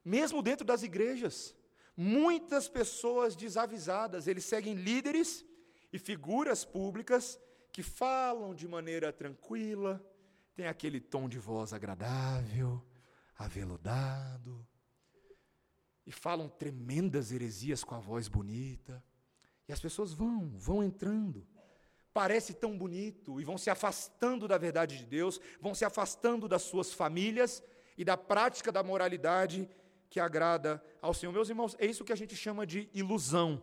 [0.04, 1.56] Mesmo dentro das igrejas,
[1.96, 5.44] muitas pessoas desavisadas, eles seguem líderes
[5.92, 7.40] e figuras públicas
[7.72, 10.04] que falam de maneira tranquila,
[10.54, 12.82] tem aquele tom de voz agradável,
[13.38, 14.66] aveludado,
[16.10, 19.00] e falam tremendas heresias com a voz bonita.
[19.68, 21.46] E as pessoas vão, vão entrando.
[22.12, 26.62] Parece tão bonito e vão se afastando da verdade de Deus, vão se afastando das
[26.62, 27.62] suas famílias
[27.96, 29.70] e da prática da moralidade
[30.08, 31.30] que agrada ao Senhor.
[31.30, 33.62] Meus irmãos, é isso que a gente chama de ilusão.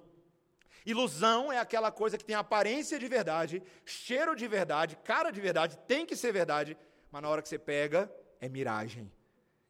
[0.85, 5.77] Ilusão é aquela coisa que tem aparência de verdade, cheiro de verdade, cara de verdade,
[5.85, 6.77] tem que ser verdade,
[7.11, 9.11] mas na hora que você pega, é miragem.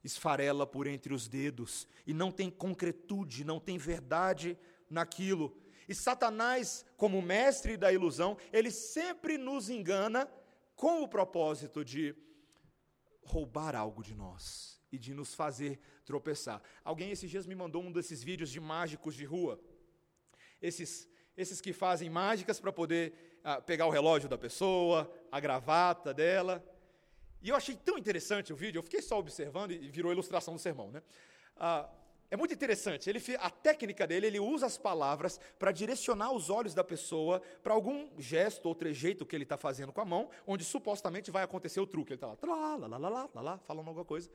[0.04, 4.58] Esfarela por entre os dedos e não tem concretude, não tem verdade
[4.90, 5.58] naquilo.
[5.88, 10.30] E Satanás, como mestre da ilusão, ele sempre nos engana
[10.76, 12.16] com o propósito de
[13.22, 16.62] roubar algo de nós e de nos fazer tropeçar.
[16.84, 19.60] Alguém esses dias me mandou um desses vídeos de mágicos de rua.
[20.62, 26.14] Esses, esses que fazem mágicas para poder ah, pegar o relógio da pessoa, a gravata
[26.14, 26.64] dela.
[27.42, 30.60] E eu achei tão interessante o vídeo, eu fiquei só observando e virou ilustração do
[30.60, 31.02] sermão, né?
[31.56, 31.90] Ah,
[32.30, 33.10] é muito interessante.
[33.10, 37.74] Ele, a técnica dele, ele usa as palavras para direcionar os olhos da pessoa para
[37.74, 41.80] algum gesto ou trejeito que ele está fazendo com a mão, onde supostamente vai acontecer
[41.80, 42.12] o truque.
[42.12, 44.30] Ele está lá, lá, lá, lá, lá, lá, lá, falando alguma coisa.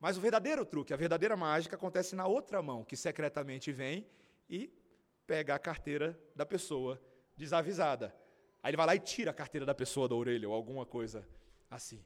[0.00, 4.06] Mas o verdadeiro truque, a verdadeira mágica, acontece na outra mão, que secretamente vem
[4.48, 4.72] e
[5.26, 7.00] pega a carteira da pessoa
[7.36, 8.14] desavisada.
[8.62, 11.26] Aí ele vai lá e tira a carteira da pessoa da orelha ou alguma coisa
[11.70, 12.02] assim.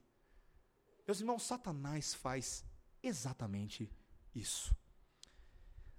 [1.07, 2.65] Meus irmãos, Satanás faz
[3.03, 3.91] exatamente
[4.35, 4.75] isso.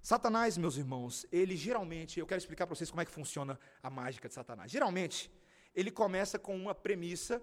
[0.02, 3.90] Satanás, meus irmãos, ele geralmente, eu quero explicar para vocês como é que funciona a
[3.90, 4.70] mágica de Satanás.
[4.70, 5.30] Geralmente,
[5.74, 7.42] ele começa com uma premissa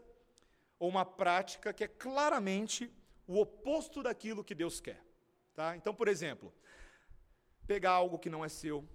[0.79, 2.91] ou uma prática que é claramente
[3.27, 5.03] o oposto daquilo que Deus quer.
[5.53, 5.75] Tá?
[5.75, 6.53] Então, por exemplo,
[7.67, 8.87] pegar algo que não é seu,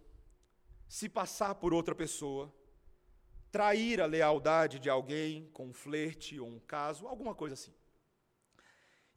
[0.89, 2.53] se passar por outra pessoa,
[3.51, 7.75] trair a lealdade de alguém com um flerte ou um caso, alguma coisa assim.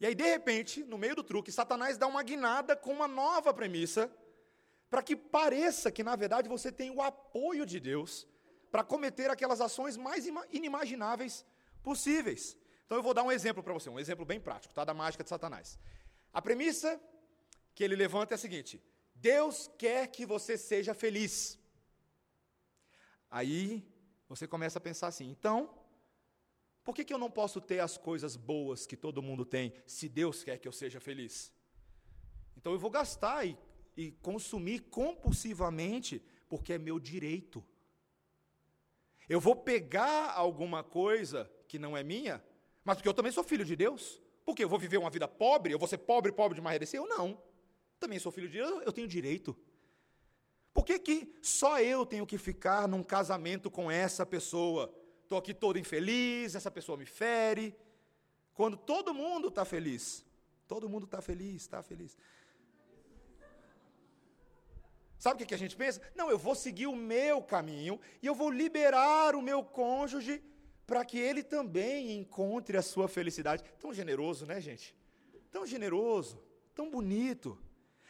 [0.01, 3.53] E aí, de repente, no meio do truque, Satanás dá uma guinada com uma nova
[3.53, 4.11] premissa
[4.89, 8.27] para que pareça que, na verdade, você tem o apoio de Deus
[8.71, 11.45] para cometer aquelas ações mais inimagináveis
[11.83, 12.57] possíveis.
[12.83, 14.83] Então eu vou dar um exemplo para você, um exemplo bem prático, tá?
[14.83, 15.77] Da mágica de Satanás.
[16.33, 16.99] A premissa
[17.75, 18.83] que ele levanta é a seguinte:
[19.13, 21.59] Deus quer que você seja feliz.
[23.29, 23.87] Aí
[24.27, 25.69] você começa a pensar assim, então,
[26.84, 30.10] por que, que eu não posso ter as coisas boas que todo mundo tem, se
[30.10, 31.54] Deus quer que eu seja feliz?
[32.58, 33.58] Então eu vou gastar e
[33.96, 37.63] e consumir compulsivamente, porque é meu direito.
[39.28, 42.44] Eu vou pegar alguma coisa que não é minha,
[42.84, 44.22] mas porque eu também sou filho de Deus.
[44.44, 47.08] Porque eu vou viver uma vida pobre, eu vou ser pobre, pobre de mais Eu
[47.08, 47.41] não.
[48.00, 49.56] Também sou filho de Deus, eu tenho direito.
[50.74, 54.94] Por que, que só eu tenho que ficar num casamento com essa pessoa?
[55.32, 57.74] Estou aqui todo infeliz, essa pessoa me fere.
[58.54, 60.26] Quando todo mundo está feliz.
[60.67, 62.17] Todo mundo está feliz, está feliz.
[65.17, 66.02] Sabe o que a gente pensa?
[66.13, 70.44] Não, eu vou seguir o meu caminho e eu vou liberar o meu cônjuge
[70.86, 73.63] para que ele também encontre a sua felicidade.
[73.80, 74.94] Tão generoso, né, gente?
[75.50, 76.44] Tão generoso,
[76.76, 77.58] tão bonito.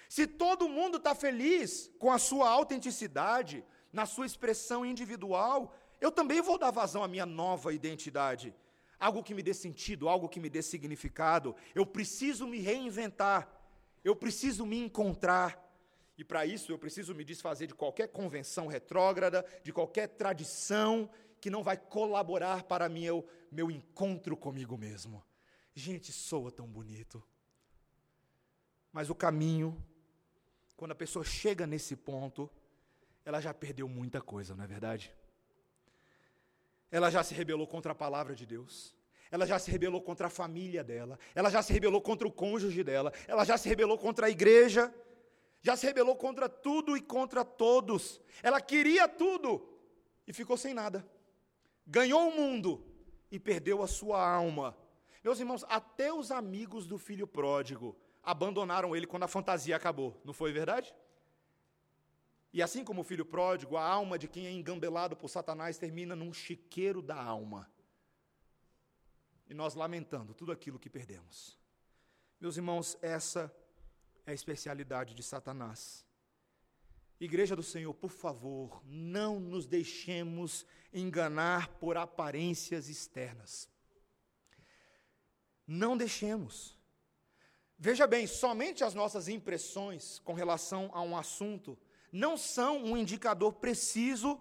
[0.10, 6.42] Se todo mundo está feliz com a sua autenticidade, na sua expressão individual, eu também
[6.42, 8.54] vou dar vazão à minha nova identidade.
[9.00, 11.56] Algo que me dê sentido, algo que me dê significado.
[11.76, 13.48] Eu preciso me reinventar.
[14.04, 15.64] Eu preciso me encontrar.
[16.18, 21.10] E para isso eu preciso me desfazer de qualquer convenção retrógrada, de qualquer tradição
[21.40, 25.24] que não vai colaborar para meu, meu encontro comigo mesmo.
[25.74, 27.24] Gente, soa tão bonito.
[28.92, 29.84] Mas o caminho,
[30.76, 32.50] quando a pessoa chega nesse ponto,
[33.24, 35.14] ela já perdeu muita coisa, não é verdade?
[36.92, 38.94] Ela já se rebelou contra a palavra de Deus.
[39.32, 41.18] Ela já se rebelou contra a família dela.
[41.34, 43.14] Ela já se rebelou contra o cônjuge dela.
[43.28, 44.94] Ela já se rebelou contra a igreja
[45.62, 48.20] já se rebelou contra tudo e contra todos.
[48.42, 49.68] Ela queria tudo
[50.28, 51.08] e ficou sem nada.
[51.86, 52.84] Ganhou o mundo
[53.32, 54.76] e perdeu a sua alma.
[55.24, 60.34] Meus irmãos, até os amigos do filho pródigo abandonaram ele quando a fantasia acabou, não
[60.34, 60.94] foi verdade?
[62.54, 66.16] E assim como o filho pródigo, a alma de quem é engambelado por Satanás termina
[66.16, 67.72] num chiqueiro da alma.
[69.50, 71.58] E nós lamentando tudo aquilo que perdemos.
[72.40, 73.54] Meus irmãos, essa
[74.26, 76.06] é a especialidade de Satanás.
[77.20, 83.70] Igreja do Senhor, por favor, não nos deixemos enganar por aparências externas.
[85.68, 86.76] Não deixemos.
[87.78, 91.78] Veja bem, somente as nossas impressões com relação a um assunto
[92.12, 94.40] não são um indicador preciso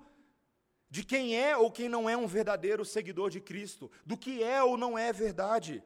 [0.89, 4.63] de quem é ou quem não é um verdadeiro seguidor de Cristo, do que é
[4.63, 5.83] ou não é verdade.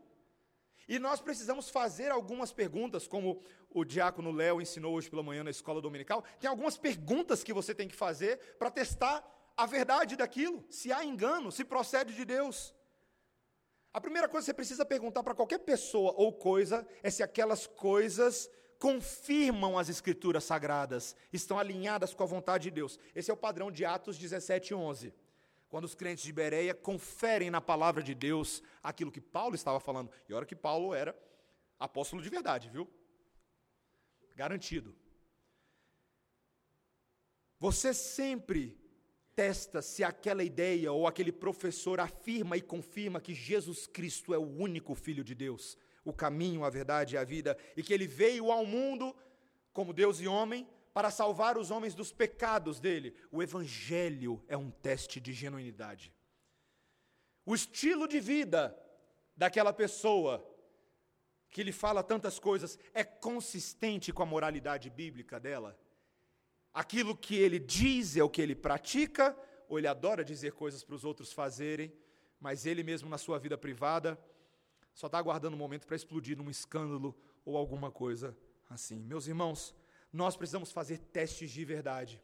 [0.88, 5.50] E nós precisamos fazer algumas perguntas, como o diácono Léo ensinou hoje pela manhã na
[5.50, 6.24] escola dominical.
[6.38, 9.24] Tem algumas perguntas que você tem que fazer para testar
[9.56, 12.74] a verdade daquilo, se há engano, se procede de Deus.
[13.92, 17.66] A primeira coisa que você precisa perguntar para qualquer pessoa ou coisa é se aquelas
[17.66, 22.98] coisas confirmam as escrituras sagradas, estão alinhadas com a vontade de Deus.
[23.14, 25.12] Esse é o padrão de Atos 17, 11
[25.74, 30.08] quando os crentes de Bereia conferem na palavra de Deus aquilo que Paulo estava falando.
[30.28, 31.12] E olha que Paulo era
[31.80, 32.88] apóstolo de verdade, viu?
[34.36, 34.94] Garantido.
[37.58, 38.78] Você sempre
[39.34, 44.46] testa se aquela ideia ou aquele professor afirma e confirma que Jesus Cristo é o
[44.46, 48.52] único Filho de Deus, o caminho, a verdade e a vida, e que ele veio
[48.52, 49.14] ao mundo
[49.72, 53.16] como Deus e homem para salvar os homens dos pecados dele.
[53.32, 56.12] O Evangelho é um teste de genuinidade.
[57.44, 58.78] O estilo de vida
[59.36, 60.48] daquela pessoa
[61.50, 65.78] que lhe fala tantas coisas é consistente com a moralidade bíblica dela?
[66.72, 69.36] Aquilo que ele diz é o que ele pratica,
[69.68, 71.92] ou ele adora dizer coisas para os outros fazerem,
[72.40, 74.18] mas ele mesmo na sua vida privada
[74.94, 77.14] só está aguardando um momento para explodir num escândalo
[77.44, 78.36] ou alguma coisa
[78.70, 79.00] assim.
[79.00, 79.74] Meus irmãos,
[80.12, 82.22] nós precisamos fazer testes de verdade.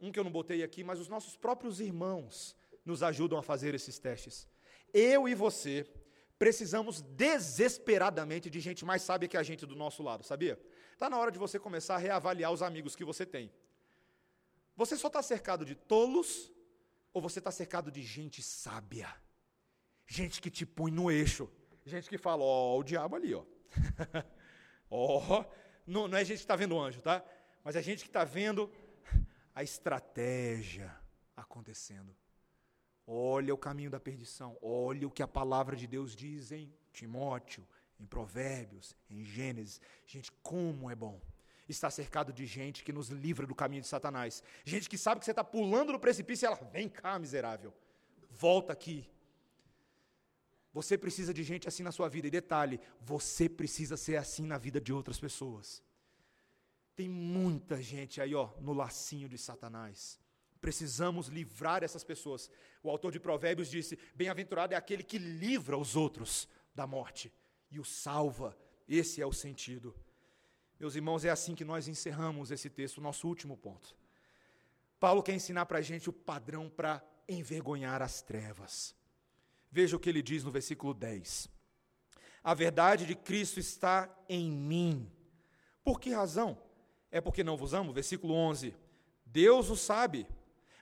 [0.00, 3.74] Um que eu não botei aqui, mas os nossos próprios irmãos nos ajudam a fazer
[3.74, 4.46] esses testes.
[4.94, 5.86] Eu e você
[6.38, 10.58] precisamos desesperadamente de gente mais sábia que a gente do nosso lado, sabia?
[10.92, 13.52] Está na hora de você começar a reavaliar os amigos que você tem.
[14.76, 16.52] Você só está cercado de tolos
[17.12, 19.12] ou você está cercado de gente sábia?
[20.08, 21.48] Gente que te põe no eixo.
[21.86, 23.44] Gente que fala, ó, oh, o diabo ali, ó.
[24.90, 25.44] ó, oh,
[25.86, 27.24] não, não é gente que está vendo o anjo, tá?
[27.62, 28.68] Mas é gente que está vendo
[29.54, 30.92] a estratégia
[31.36, 32.16] acontecendo.
[33.06, 34.58] Olha o caminho da perdição.
[34.60, 37.64] Olha o que a palavra de Deus diz em Timóteo
[38.00, 39.80] em Provérbios, em Gênesis.
[40.06, 41.20] Gente, como é bom
[41.68, 44.42] estar cercado de gente que nos livra do caminho de Satanás.
[44.64, 47.74] Gente que sabe que você está pulando no precipício e ela, vem cá, miserável,
[48.30, 49.06] volta aqui.
[50.72, 52.26] Você precisa de gente assim na sua vida.
[52.26, 55.82] E detalhe, você precisa ser assim na vida de outras pessoas.
[56.94, 60.18] Tem muita gente aí, ó, no lacinho de Satanás.
[60.60, 62.50] Precisamos livrar essas pessoas.
[62.82, 67.32] O autor de Provérbios disse: Bem-aventurado é aquele que livra os outros da morte
[67.70, 68.56] e o salva.
[68.88, 69.94] Esse é o sentido.
[70.78, 73.96] Meus irmãos, é assim que nós encerramos esse texto, nosso último ponto.
[74.98, 78.97] Paulo quer ensinar para a gente o padrão para envergonhar as trevas.
[79.70, 81.48] Veja o que ele diz no versículo 10.
[82.42, 85.10] A verdade de Cristo está em mim.
[85.84, 86.58] Por que razão?
[87.10, 87.92] É porque não vos amo?
[87.92, 88.74] Versículo 11.
[89.26, 90.26] Deus o sabe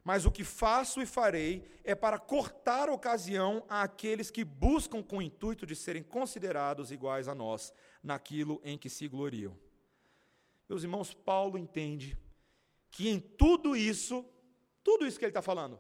[0.07, 5.23] mas o que faço e farei é para cortar ocasião àqueles que buscam com o
[5.23, 9.59] intuito de serem considerados iguais a nós naquilo em que se gloriam.
[10.69, 12.17] Meus irmãos, Paulo entende
[12.89, 14.25] que em tudo isso,
[14.85, 15.77] tudo isso que ele está falando,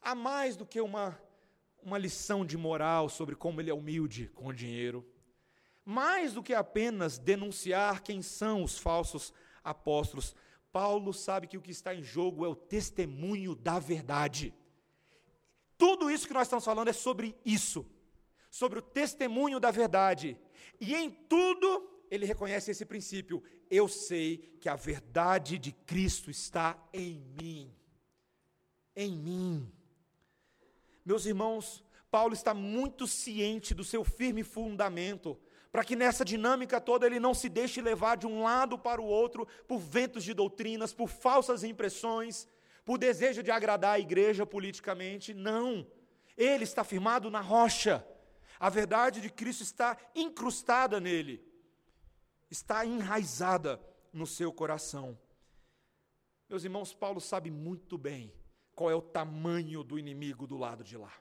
[0.00, 1.20] há mais do que uma,
[1.86, 5.06] uma lição de moral sobre como ele é humilde com o dinheiro,
[5.84, 9.32] mais do que apenas denunciar quem são os falsos
[9.62, 10.34] apóstolos,
[10.72, 14.52] Paulo sabe que o que está em jogo é o testemunho da verdade.
[15.78, 17.86] Tudo isso que nós estamos falando é sobre isso,
[18.50, 20.36] sobre o testemunho da verdade.
[20.80, 26.76] E em tudo ele reconhece esse princípio: eu sei que a verdade de Cristo está
[26.92, 27.72] em mim.
[28.96, 29.75] Em mim.
[31.06, 35.38] Meus irmãos, Paulo está muito ciente do seu firme fundamento
[35.70, 39.04] para que nessa dinâmica toda ele não se deixe levar de um lado para o
[39.04, 42.48] outro por ventos de doutrinas, por falsas impressões,
[42.84, 45.32] por desejo de agradar a igreja politicamente.
[45.32, 45.86] Não.
[46.36, 48.04] Ele está firmado na rocha.
[48.58, 51.46] A verdade de Cristo está incrustada nele,
[52.50, 53.80] está enraizada
[54.12, 55.16] no seu coração.
[56.48, 58.32] Meus irmãos, Paulo sabe muito bem
[58.76, 61.12] qual é o tamanho do inimigo do lado de lá.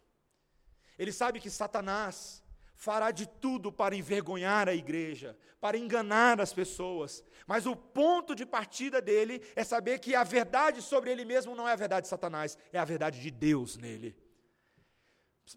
[0.99, 2.43] Ele sabe que Satanás
[2.75, 7.23] fará de tudo para envergonhar a igreja, para enganar as pessoas.
[7.47, 11.67] Mas o ponto de partida dele é saber que a verdade sobre ele mesmo não
[11.67, 14.15] é a verdade de Satanás, é a verdade de Deus nele.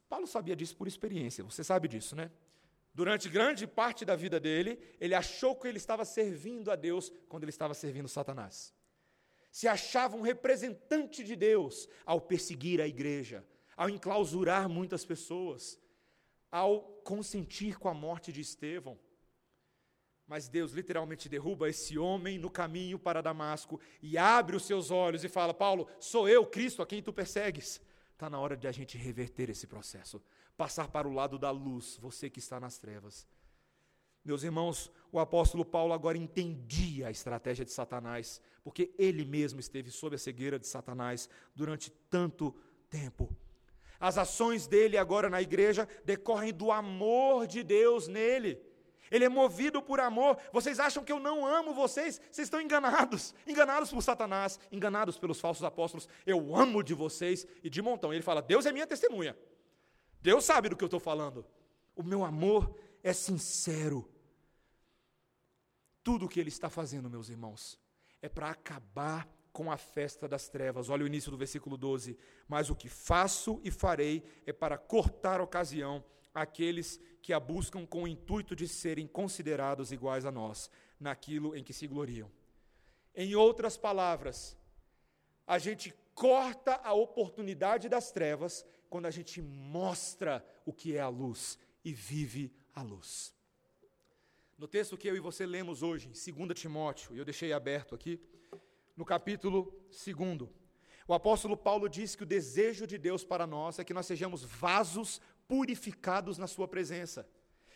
[0.08, 2.30] Paulo sabia disso por experiência, você sabe disso, né?
[2.94, 7.42] Durante grande parte da vida dele, ele achou que ele estava servindo a Deus quando
[7.44, 8.74] ele estava servindo Satanás.
[9.58, 13.44] Se achava um representante de Deus ao perseguir a igreja,
[13.76, 15.76] ao enclausurar muitas pessoas,
[16.48, 18.96] ao consentir com a morte de Estevão.
[20.28, 25.24] Mas Deus literalmente derruba esse homem no caminho para Damasco e abre os seus olhos
[25.24, 27.80] e fala: Paulo, sou eu, Cristo, a quem tu persegues.
[28.12, 30.22] Está na hora de a gente reverter esse processo,
[30.56, 33.26] passar para o lado da luz, você que está nas trevas.
[34.28, 39.90] Meus irmãos, o apóstolo Paulo agora entendia a estratégia de Satanás, porque ele mesmo esteve
[39.90, 42.54] sob a cegueira de Satanás durante tanto
[42.90, 43.34] tempo.
[43.98, 48.60] As ações dele agora na igreja decorrem do amor de Deus nele.
[49.10, 50.36] Ele é movido por amor.
[50.52, 52.20] Vocês acham que eu não amo vocês?
[52.30, 53.34] Vocês estão enganados.
[53.46, 56.06] Enganados por Satanás, enganados pelos falsos apóstolos.
[56.26, 58.12] Eu amo de vocês e de montão.
[58.12, 59.34] Ele fala: Deus é minha testemunha.
[60.20, 61.46] Deus sabe do que eu estou falando.
[61.96, 64.06] O meu amor é sincero.
[66.08, 67.78] Tudo o que ele está fazendo, meus irmãos,
[68.22, 70.88] é para acabar com a festa das trevas.
[70.88, 72.16] Olha o início do versículo 12.
[72.48, 76.02] Mas o que faço e farei é para cortar ocasião
[76.32, 81.62] àqueles que a buscam com o intuito de serem considerados iguais a nós, naquilo em
[81.62, 82.32] que se gloriam.
[83.14, 84.56] Em outras palavras,
[85.46, 91.08] a gente corta a oportunidade das trevas quando a gente mostra o que é a
[91.08, 93.36] luz e vive a luz.
[94.58, 97.94] No texto que eu e você lemos hoje, em 2 Timóteo, e eu deixei aberto
[97.94, 98.20] aqui,
[98.96, 100.50] no capítulo 2,
[101.06, 104.42] o apóstolo Paulo diz que o desejo de Deus para nós é que nós sejamos
[104.42, 107.24] vasos purificados na Sua presença.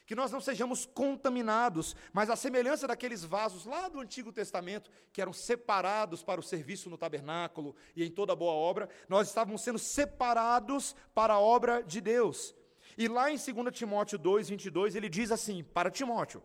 [0.04, 5.22] Que nós não sejamos contaminados, mas a semelhança daqueles vasos lá do Antigo Testamento, que
[5.22, 9.78] eram separados para o serviço no tabernáculo e em toda boa obra, nós estávamos sendo
[9.78, 12.56] separados para a obra de Deus.
[12.98, 16.42] E lá em 2 Timóteo 2, 22, ele diz assim para Timóteo: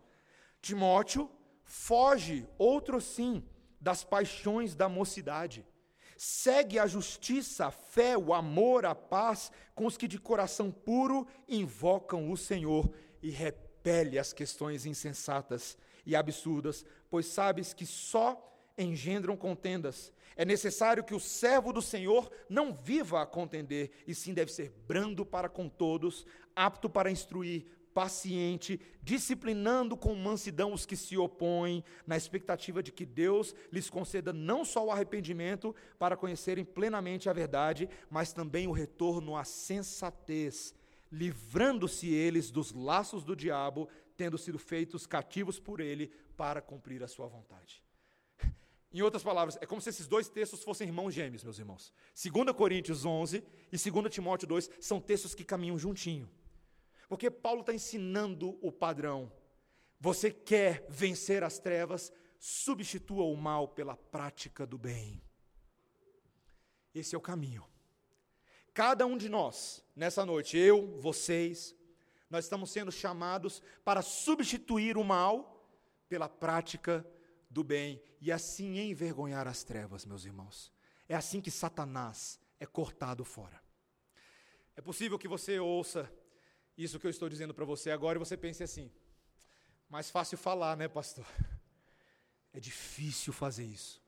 [0.68, 1.30] Timóteo,
[1.64, 3.42] foge, outro sim,
[3.80, 5.64] das paixões da mocidade.
[6.14, 11.26] Segue a justiça, a fé, o amor, a paz com os que de coração puro
[11.48, 12.92] invocam o Senhor
[13.22, 18.46] e repele as questões insensatas e absurdas, pois sabes que só
[18.76, 20.12] engendram contendas.
[20.36, 24.70] É necessário que o servo do Senhor não viva a contender, e sim deve ser
[24.86, 31.82] brando para com todos, apto para instruir, paciente, disciplinando com mansidão os que se opõem,
[32.06, 37.32] na expectativa de que Deus lhes conceda não só o arrependimento para conhecerem plenamente a
[37.32, 40.74] verdade, mas também o retorno à sensatez,
[41.10, 47.08] livrando-se eles dos laços do diabo, tendo sido feitos cativos por ele para cumprir a
[47.08, 47.82] sua vontade.
[48.92, 51.92] Em outras palavras, é como se esses dois textos fossem irmãos gêmeos, meus irmãos.
[52.14, 56.28] 2 Coríntios 11 e 2 Timóteo 2 são textos que caminham juntinho.
[57.08, 59.32] Porque Paulo está ensinando o padrão.
[59.98, 65.20] Você quer vencer as trevas, substitua o mal pela prática do bem.
[66.94, 67.66] Esse é o caminho.
[68.74, 71.74] Cada um de nós, nessa noite, eu, vocês,
[72.30, 75.66] nós estamos sendo chamados para substituir o mal
[76.08, 77.04] pela prática
[77.50, 80.72] do bem e assim envergonhar as trevas, meus irmãos.
[81.08, 83.60] É assim que Satanás é cortado fora.
[84.76, 86.10] É possível que você ouça
[86.84, 88.90] isso que eu estou dizendo para você agora e você pense assim:
[89.90, 91.26] mais fácil falar, né, pastor?
[92.50, 94.02] É difícil fazer isso.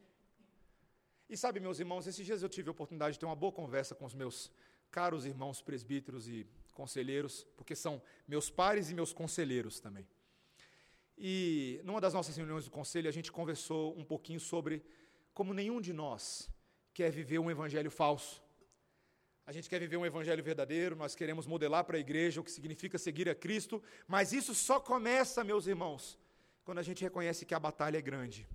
[1.29, 3.95] E sabe, meus irmãos, esses dias eu tive a oportunidade de ter uma boa conversa
[3.95, 4.51] com os meus
[4.91, 10.09] caros irmãos presbíteros e conselheiros, porque são meus pares e meus conselheiros também.
[11.17, 14.83] E numa das nossas reuniões do conselho, a gente conversou um pouquinho sobre
[15.35, 16.51] como nenhum de nós
[16.95, 18.43] quer viver um evangelho falso.
[19.51, 22.53] A gente quer viver um evangelho verdadeiro, nós queremos modelar para a igreja o que
[22.53, 26.17] significa seguir a Cristo, mas isso só começa, meus irmãos,
[26.65, 28.49] quando a gente reconhece que a batalha é grande.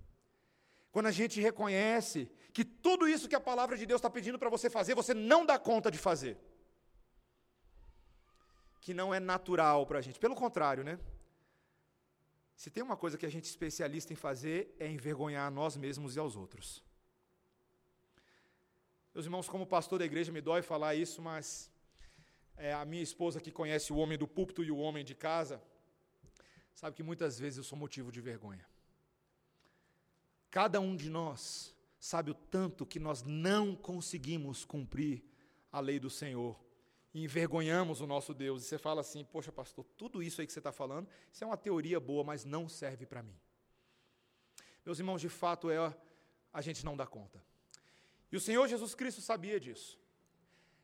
[0.94, 4.50] Quando a gente reconhece que tudo isso que a palavra de Deus está pedindo para
[4.50, 6.38] você fazer, você não dá conta de fazer.
[8.80, 10.18] Que não é natural para a gente.
[10.18, 10.98] Pelo contrário, né?
[12.56, 15.76] Se tem uma coisa que a gente é especialista em fazer, é envergonhar a nós
[15.76, 16.82] mesmos e aos outros.
[19.16, 21.72] Meus irmãos, como pastor da igreja, me dói falar isso, mas
[22.58, 25.64] é, a minha esposa que conhece o homem do púlpito e o homem de casa,
[26.74, 28.68] sabe que muitas vezes eu sou motivo de vergonha.
[30.52, 35.24] Cada um de nós sabe o tanto que nós não conseguimos cumprir
[35.72, 36.60] a lei do Senhor
[37.14, 38.64] e envergonhamos o nosso Deus.
[38.64, 41.48] E você fala assim: Poxa, pastor, tudo isso aí que você está falando, isso é
[41.48, 43.40] uma teoria boa, mas não serve para mim.
[44.86, 45.78] Meus irmãos, de fato é
[46.52, 47.42] a gente não dá conta.
[48.36, 49.98] E o Senhor Jesus Cristo sabia disso.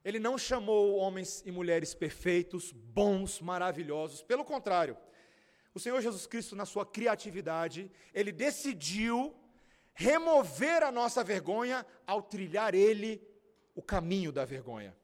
[0.05, 4.23] Ele não chamou homens e mulheres perfeitos, bons, maravilhosos.
[4.23, 4.97] Pelo contrário,
[5.73, 9.35] o Senhor Jesus Cristo, na sua criatividade, ele decidiu
[9.93, 13.21] remover a nossa vergonha ao trilhar ele
[13.75, 14.95] o caminho da vergonha.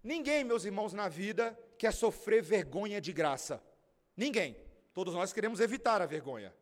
[0.00, 3.60] Ninguém, meus irmãos, na vida quer sofrer vergonha de graça.
[4.16, 4.56] Ninguém.
[4.94, 6.54] Todos nós queremos evitar a vergonha.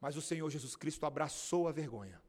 [0.00, 2.22] Mas o Senhor Jesus Cristo abraçou a vergonha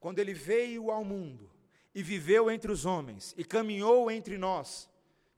[0.00, 1.48] quando ele veio ao mundo
[1.94, 4.88] e viveu entre os homens e caminhou entre nós,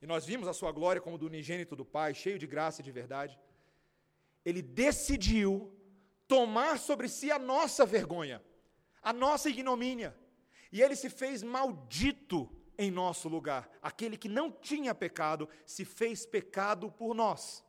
[0.01, 2.83] e nós vimos a sua glória como do unigênito do Pai, cheio de graça e
[2.83, 3.39] de verdade,
[4.43, 5.71] ele decidiu
[6.27, 8.41] tomar sobre si a nossa vergonha,
[9.01, 10.15] a nossa ignomínia,
[10.71, 13.69] e ele se fez maldito em nosso lugar.
[13.81, 17.63] Aquele que não tinha pecado se fez pecado por nós.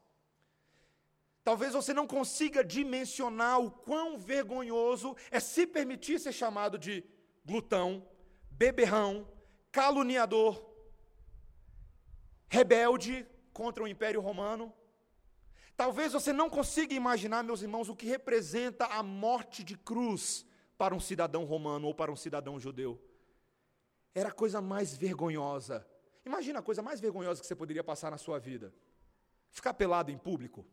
[1.44, 7.04] Talvez você não consiga dimensionar o quão vergonhoso é se permitir ser chamado de
[7.44, 8.08] glutão,
[8.50, 9.28] beberrão,
[9.70, 10.64] caluniador,
[12.48, 14.72] rebelde contra o Império Romano.
[15.76, 20.46] Talvez você não consiga imaginar, meus irmãos, o que representa a morte de cruz
[20.78, 22.98] para um cidadão romano ou para um cidadão judeu.
[24.14, 25.86] Era a coisa mais vergonhosa.
[26.24, 28.72] Imagina a coisa mais vergonhosa que você poderia passar na sua vida:
[29.50, 30.64] ficar pelado em público.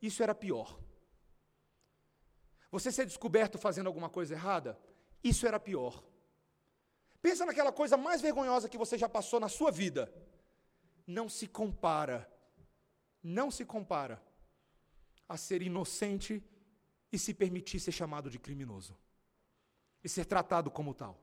[0.00, 0.78] Isso era pior.
[2.70, 4.78] Você ser descoberto fazendo alguma coisa errada,
[5.22, 6.04] isso era pior.
[7.20, 10.12] Pensa naquela coisa mais vergonhosa que você já passou na sua vida.
[11.06, 12.30] Não se compara,
[13.22, 14.22] não se compara
[15.28, 16.42] a ser inocente
[17.10, 18.96] e se permitir ser chamado de criminoso,
[20.04, 21.18] e ser tratado como tal,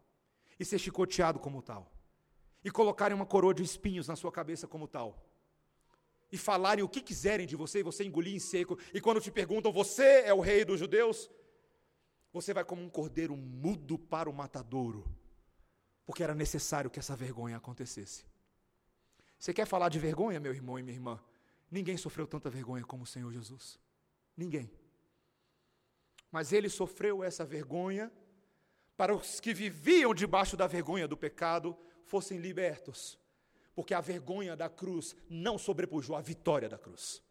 [0.59, 1.91] e ser chicoteado como tal,
[2.63, 5.23] e colocarem uma coroa de espinhos na sua cabeça como tal,
[6.35, 9.31] e falarem o que quiserem de você e você engolir em seco, e quando te
[9.31, 11.31] perguntam, você é o rei dos judeus?
[12.33, 15.09] Você vai como um cordeiro mudo para o matadouro,
[16.05, 18.25] porque era necessário que essa vergonha acontecesse.
[19.39, 21.23] Você quer falar de vergonha, meu irmão e minha irmã?
[21.71, 23.79] Ninguém sofreu tanta vergonha como o Senhor Jesus.
[24.35, 24.69] Ninguém.
[26.29, 28.11] Mas ele sofreu essa vergonha
[28.97, 33.17] para os que viviam debaixo da vergonha do pecado fossem libertos,
[33.75, 37.21] porque a vergonha da cruz não sobrepujou a vitória da cruz.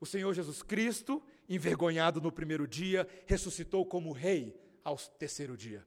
[0.00, 5.86] O Senhor Jesus Cristo, envergonhado no primeiro dia, ressuscitou como rei ao terceiro dia.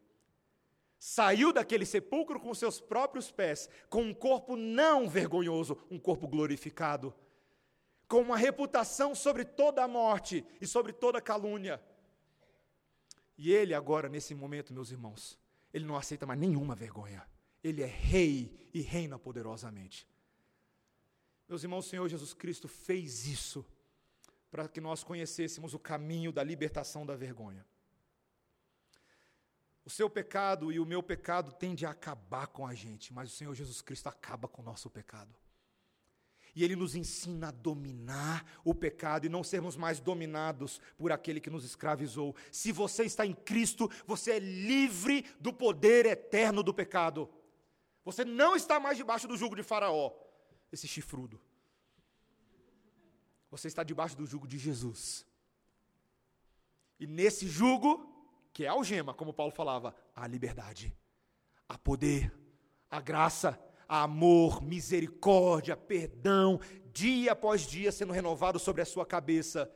[0.99, 7.13] Saiu daquele sepulcro com seus próprios pés, com um corpo não vergonhoso, um corpo glorificado,
[8.07, 11.81] com uma reputação sobre toda a morte e sobre toda calúnia.
[13.37, 15.39] E ele agora, nesse momento, meus irmãos,
[15.73, 17.25] ele não aceita mais nenhuma vergonha.
[17.63, 20.07] Ele é rei e reina poderosamente.
[21.47, 23.65] Meus irmãos, o Senhor Jesus Cristo fez isso
[24.51, 27.65] para que nós conhecêssemos o caminho da libertação da vergonha.
[29.85, 33.35] O seu pecado e o meu pecado tende a acabar com a gente, mas o
[33.35, 35.33] Senhor Jesus Cristo acaba com o nosso pecado.
[36.55, 41.39] E Ele nos ensina a dominar o pecado e não sermos mais dominados por aquele
[41.39, 42.35] que nos escravizou.
[42.51, 47.29] Se você está em Cristo, você é livre do poder eterno do pecado.
[48.09, 50.11] Você não está mais debaixo do jugo de Faraó,
[50.71, 51.39] esse chifrudo.
[53.51, 55.27] Você está debaixo do jugo de Jesus.
[56.99, 57.91] E nesse jugo,
[58.51, 60.91] que é algema, como Paulo falava, há liberdade,
[61.67, 62.33] há poder,
[62.89, 66.59] há graça, há amor, misericórdia, perdão,
[66.91, 69.71] dia após dia sendo renovado sobre a sua cabeça,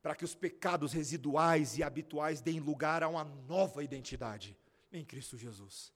[0.00, 4.56] para que os pecados residuais e habituais deem lugar a uma nova identidade
[4.92, 5.92] em Cristo Jesus.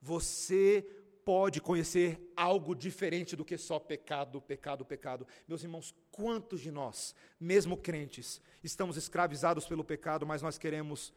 [0.00, 0.86] Você
[1.24, 5.26] pode conhecer algo diferente do que só pecado, pecado, pecado.
[5.46, 11.12] Meus irmãos, quantos de nós, mesmo crentes, estamos escravizados pelo pecado, mas nós queremos,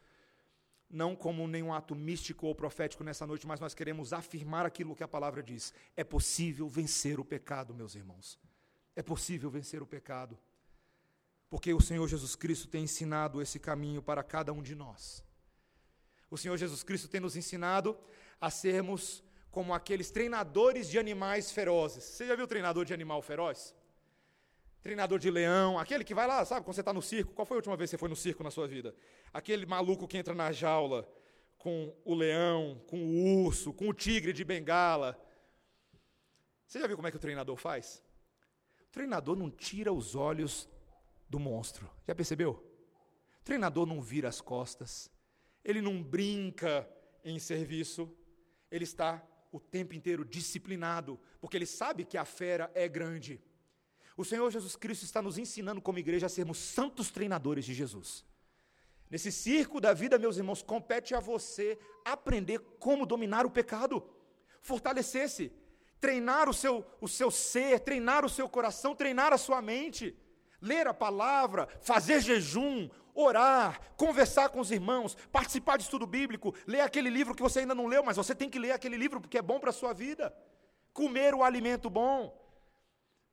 [0.90, 5.04] não como nenhum ato místico ou profético nessa noite, mas nós queremos afirmar aquilo que
[5.04, 5.74] a palavra diz.
[5.96, 8.38] É possível vencer o pecado, meus irmãos.
[8.96, 10.38] É possível vencer o pecado.
[11.50, 15.24] Porque o Senhor Jesus Cristo tem ensinado esse caminho para cada um de nós.
[16.30, 17.98] O Senhor Jesus Cristo tem nos ensinado
[18.40, 22.04] a sermos como aqueles treinadores de animais ferozes.
[22.04, 23.76] Você já viu treinador de animal feroz?
[24.82, 27.34] Treinador de leão, aquele que vai lá, sabe, quando você está no circo.
[27.34, 28.96] Qual foi a última vez que você foi no circo na sua vida?
[29.32, 31.08] Aquele maluco que entra na jaula
[31.58, 35.18] com o leão, com o urso, com o tigre de bengala.
[36.68, 38.04] Você já viu como é que o treinador faz?
[38.90, 40.68] O treinador não tira os olhos
[41.30, 41.90] do monstro.
[42.06, 42.52] Já percebeu?
[43.40, 45.10] O treinador não vira as costas.
[45.64, 46.90] Ele não brinca
[47.24, 48.12] em serviço.
[48.74, 53.40] Ele está o tempo inteiro disciplinado, porque ele sabe que a fera é grande.
[54.18, 58.26] O Senhor Jesus Cristo está nos ensinando como igreja a sermos santos treinadores de Jesus.
[59.12, 64.04] Nesse circo da vida, meus irmãos, compete a você aprender como dominar o pecado,
[64.60, 65.52] fortalecer-se,
[66.02, 70.18] treinar o seu, o seu ser, treinar o seu coração, treinar a sua mente,
[70.64, 76.80] ler a palavra, fazer jejum, orar, conversar com os irmãos, participar de estudo bíblico, ler
[76.80, 79.38] aquele livro que você ainda não leu, mas você tem que ler aquele livro porque
[79.38, 80.34] é bom para a sua vida.
[80.94, 82.40] Comer o alimento bom.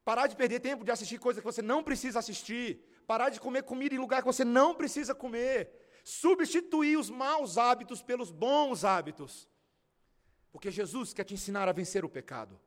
[0.04, 2.84] Parar de perder tempo de assistir coisas que você não precisa assistir.
[3.06, 5.70] Parar de comer comida em lugar que você não precisa comer.
[6.02, 9.48] Substituir os maus hábitos pelos bons hábitos.
[10.50, 12.58] Porque Jesus quer te ensinar a vencer o pecado.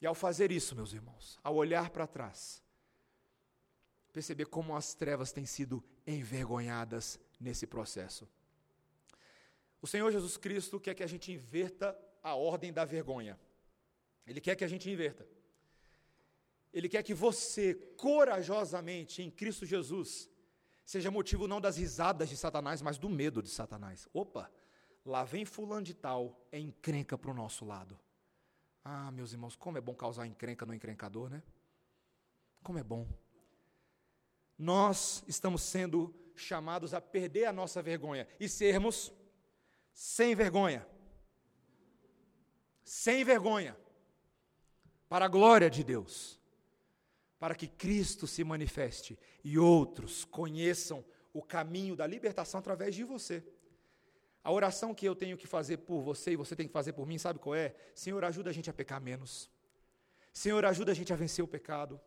[0.00, 2.62] E ao fazer isso, meus irmãos, ao olhar para trás,
[4.12, 8.28] perceber como as trevas têm sido envergonhadas nesse processo.
[9.80, 13.38] O Senhor Jesus Cristo quer que a gente inverta a ordem da vergonha.
[14.26, 15.26] Ele quer que a gente inverta.
[16.72, 20.28] Ele quer que você, corajosamente, em Cristo Jesus,
[20.84, 24.06] seja motivo não das risadas de Satanás, mas do medo de Satanás.
[24.12, 24.50] Opa,
[25.04, 27.98] lá vem fulano de tal, é encrenca para o nosso lado.
[28.84, 31.42] Ah, meus irmãos, como é bom causar encrenca no encrencador, né?
[32.62, 33.06] Como é bom
[34.60, 39.10] nós estamos sendo chamados a perder a nossa vergonha e sermos
[39.94, 40.86] sem vergonha.
[42.84, 43.74] Sem vergonha.
[45.08, 46.38] Para a glória de Deus.
[47.38, 51.02] Para que Cristo se manifeste e outros conheçam
[51.32, 53.42] o caminho da libertação através de você.
[54.44, 57.06] A oração que eu tenho que fazer por você e você tem que fazer por
[57.06, 57.74] mim, sabe qual é?
[57.94, 59.50] Senhor, ajuda a gente a pecar menos.
[60.34, 61.98] Senhor, ajuda a gente a vencer o pecado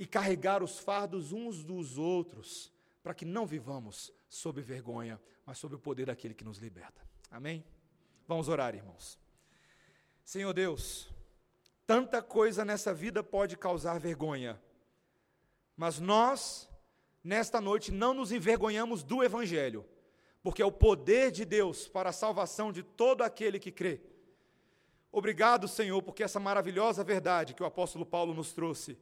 [0.00, 2.72] e carregar os fardos uns dos outros,
[3.02, 7.06] para que não vivamos sob vergonha, mas sob o poder daquele que nos liberta.
[7.30, 7.62] Amém?
[8.26, 9.18] Vamos orar, irmãos.
[10.24, 11.12] Senhor Deus,
[11.86, 14.58] tanta coisa nessa vida pode causar vergonha,
[15.76, 16.66] mas nós,
[17.22, 19.84] nesta noite, não nos envergonhamos do Evangelho,
[20.42, 24.00] porque é o poder de Deus para a salvação de todo aquele que crê.
[25.12, 28.96] Obrigado, Senhor, porque essa maravilhosa verdade que o apóstolo Paulo nos trouxe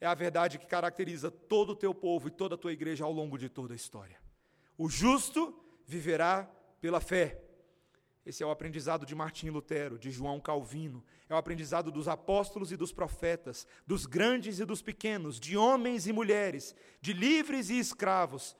[0.00, 3.12] é a verdade que caracteriza todo o teu povo e toda a tua igreja ao
[3.12, 4.20] longo de toda a história.
[4.76, 7.42] O justo viverá pela fé.
[8.24, 12.72] Esse é o aprendizado de Martim Lutero, de João Calvino, é o aprendizado dos apóstolos
[12.72, 17.78] e dos profetas, dos grandes e dos pequenos, de homens e mulheres, de livres e
[17.78, 18.56] escravos.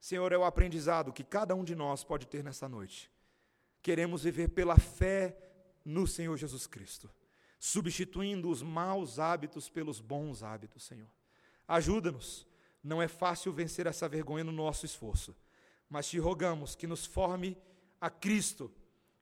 [0.00, 3.10] Senhor, é o aprendizado que cada um de nós pode ter nessa noite.
[3.82, 5.36] Queremos viver pela fé
[5.84, 7.10] no Senhor Jesus Cristo,
[7.64, 11.06] substituindo os maus hábitos pelos bons hábitos, Senhor.
[11.68, 12.44] Ajuda-nos.
[12.82, 15.32] Não é fácil vencer essa vergonha no nosso esforço,
[15.88, 17.56] mas te rogamos que nos forme
[18.00, 18.68] a Cristo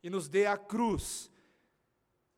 [0.03, 1.31] e nos dê a cruz,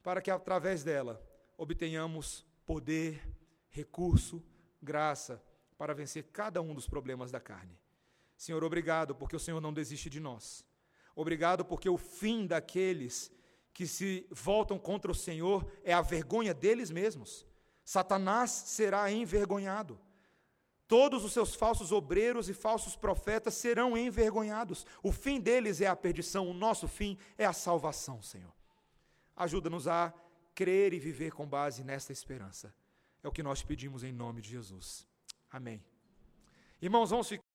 [0.03, 1.24] para que através dela
[1.57, 3.22] obtenhamos poder,
[3.70, 4.42] recurso,
[4.82, 5.40] graça
[5.78, 7.78] para vencer cada um dos problemas da carne.
[8.36, 10.66] Senhor, obrigado porque o Senhor não desiste de nós.
[11.14, 13.30] Obrigado porque o fim daqueles
[13.72, 17.46] que se voltam contra o Senhor é a vergonha deles mesmos.
[17.84, 19.98] Satanás será envergonhado.
[20.86, 24.86] Todos os seus falsos obreiros e falsos profetas serão envergonhados.
[25.02, 28.52] O fim deles é a perdição, o nosso fim é a salvação, Senhor.
[29.34, 30.12] Ajuda-nos a
[30.54, 32.74] crer e viver com base nesta esperança.
[33.22, 35.06] É o que nós pedimos em nome de Jesus.
[35.50, 35.82] Amém.
[36.80, 37.51] Irmãos, vamos ficar.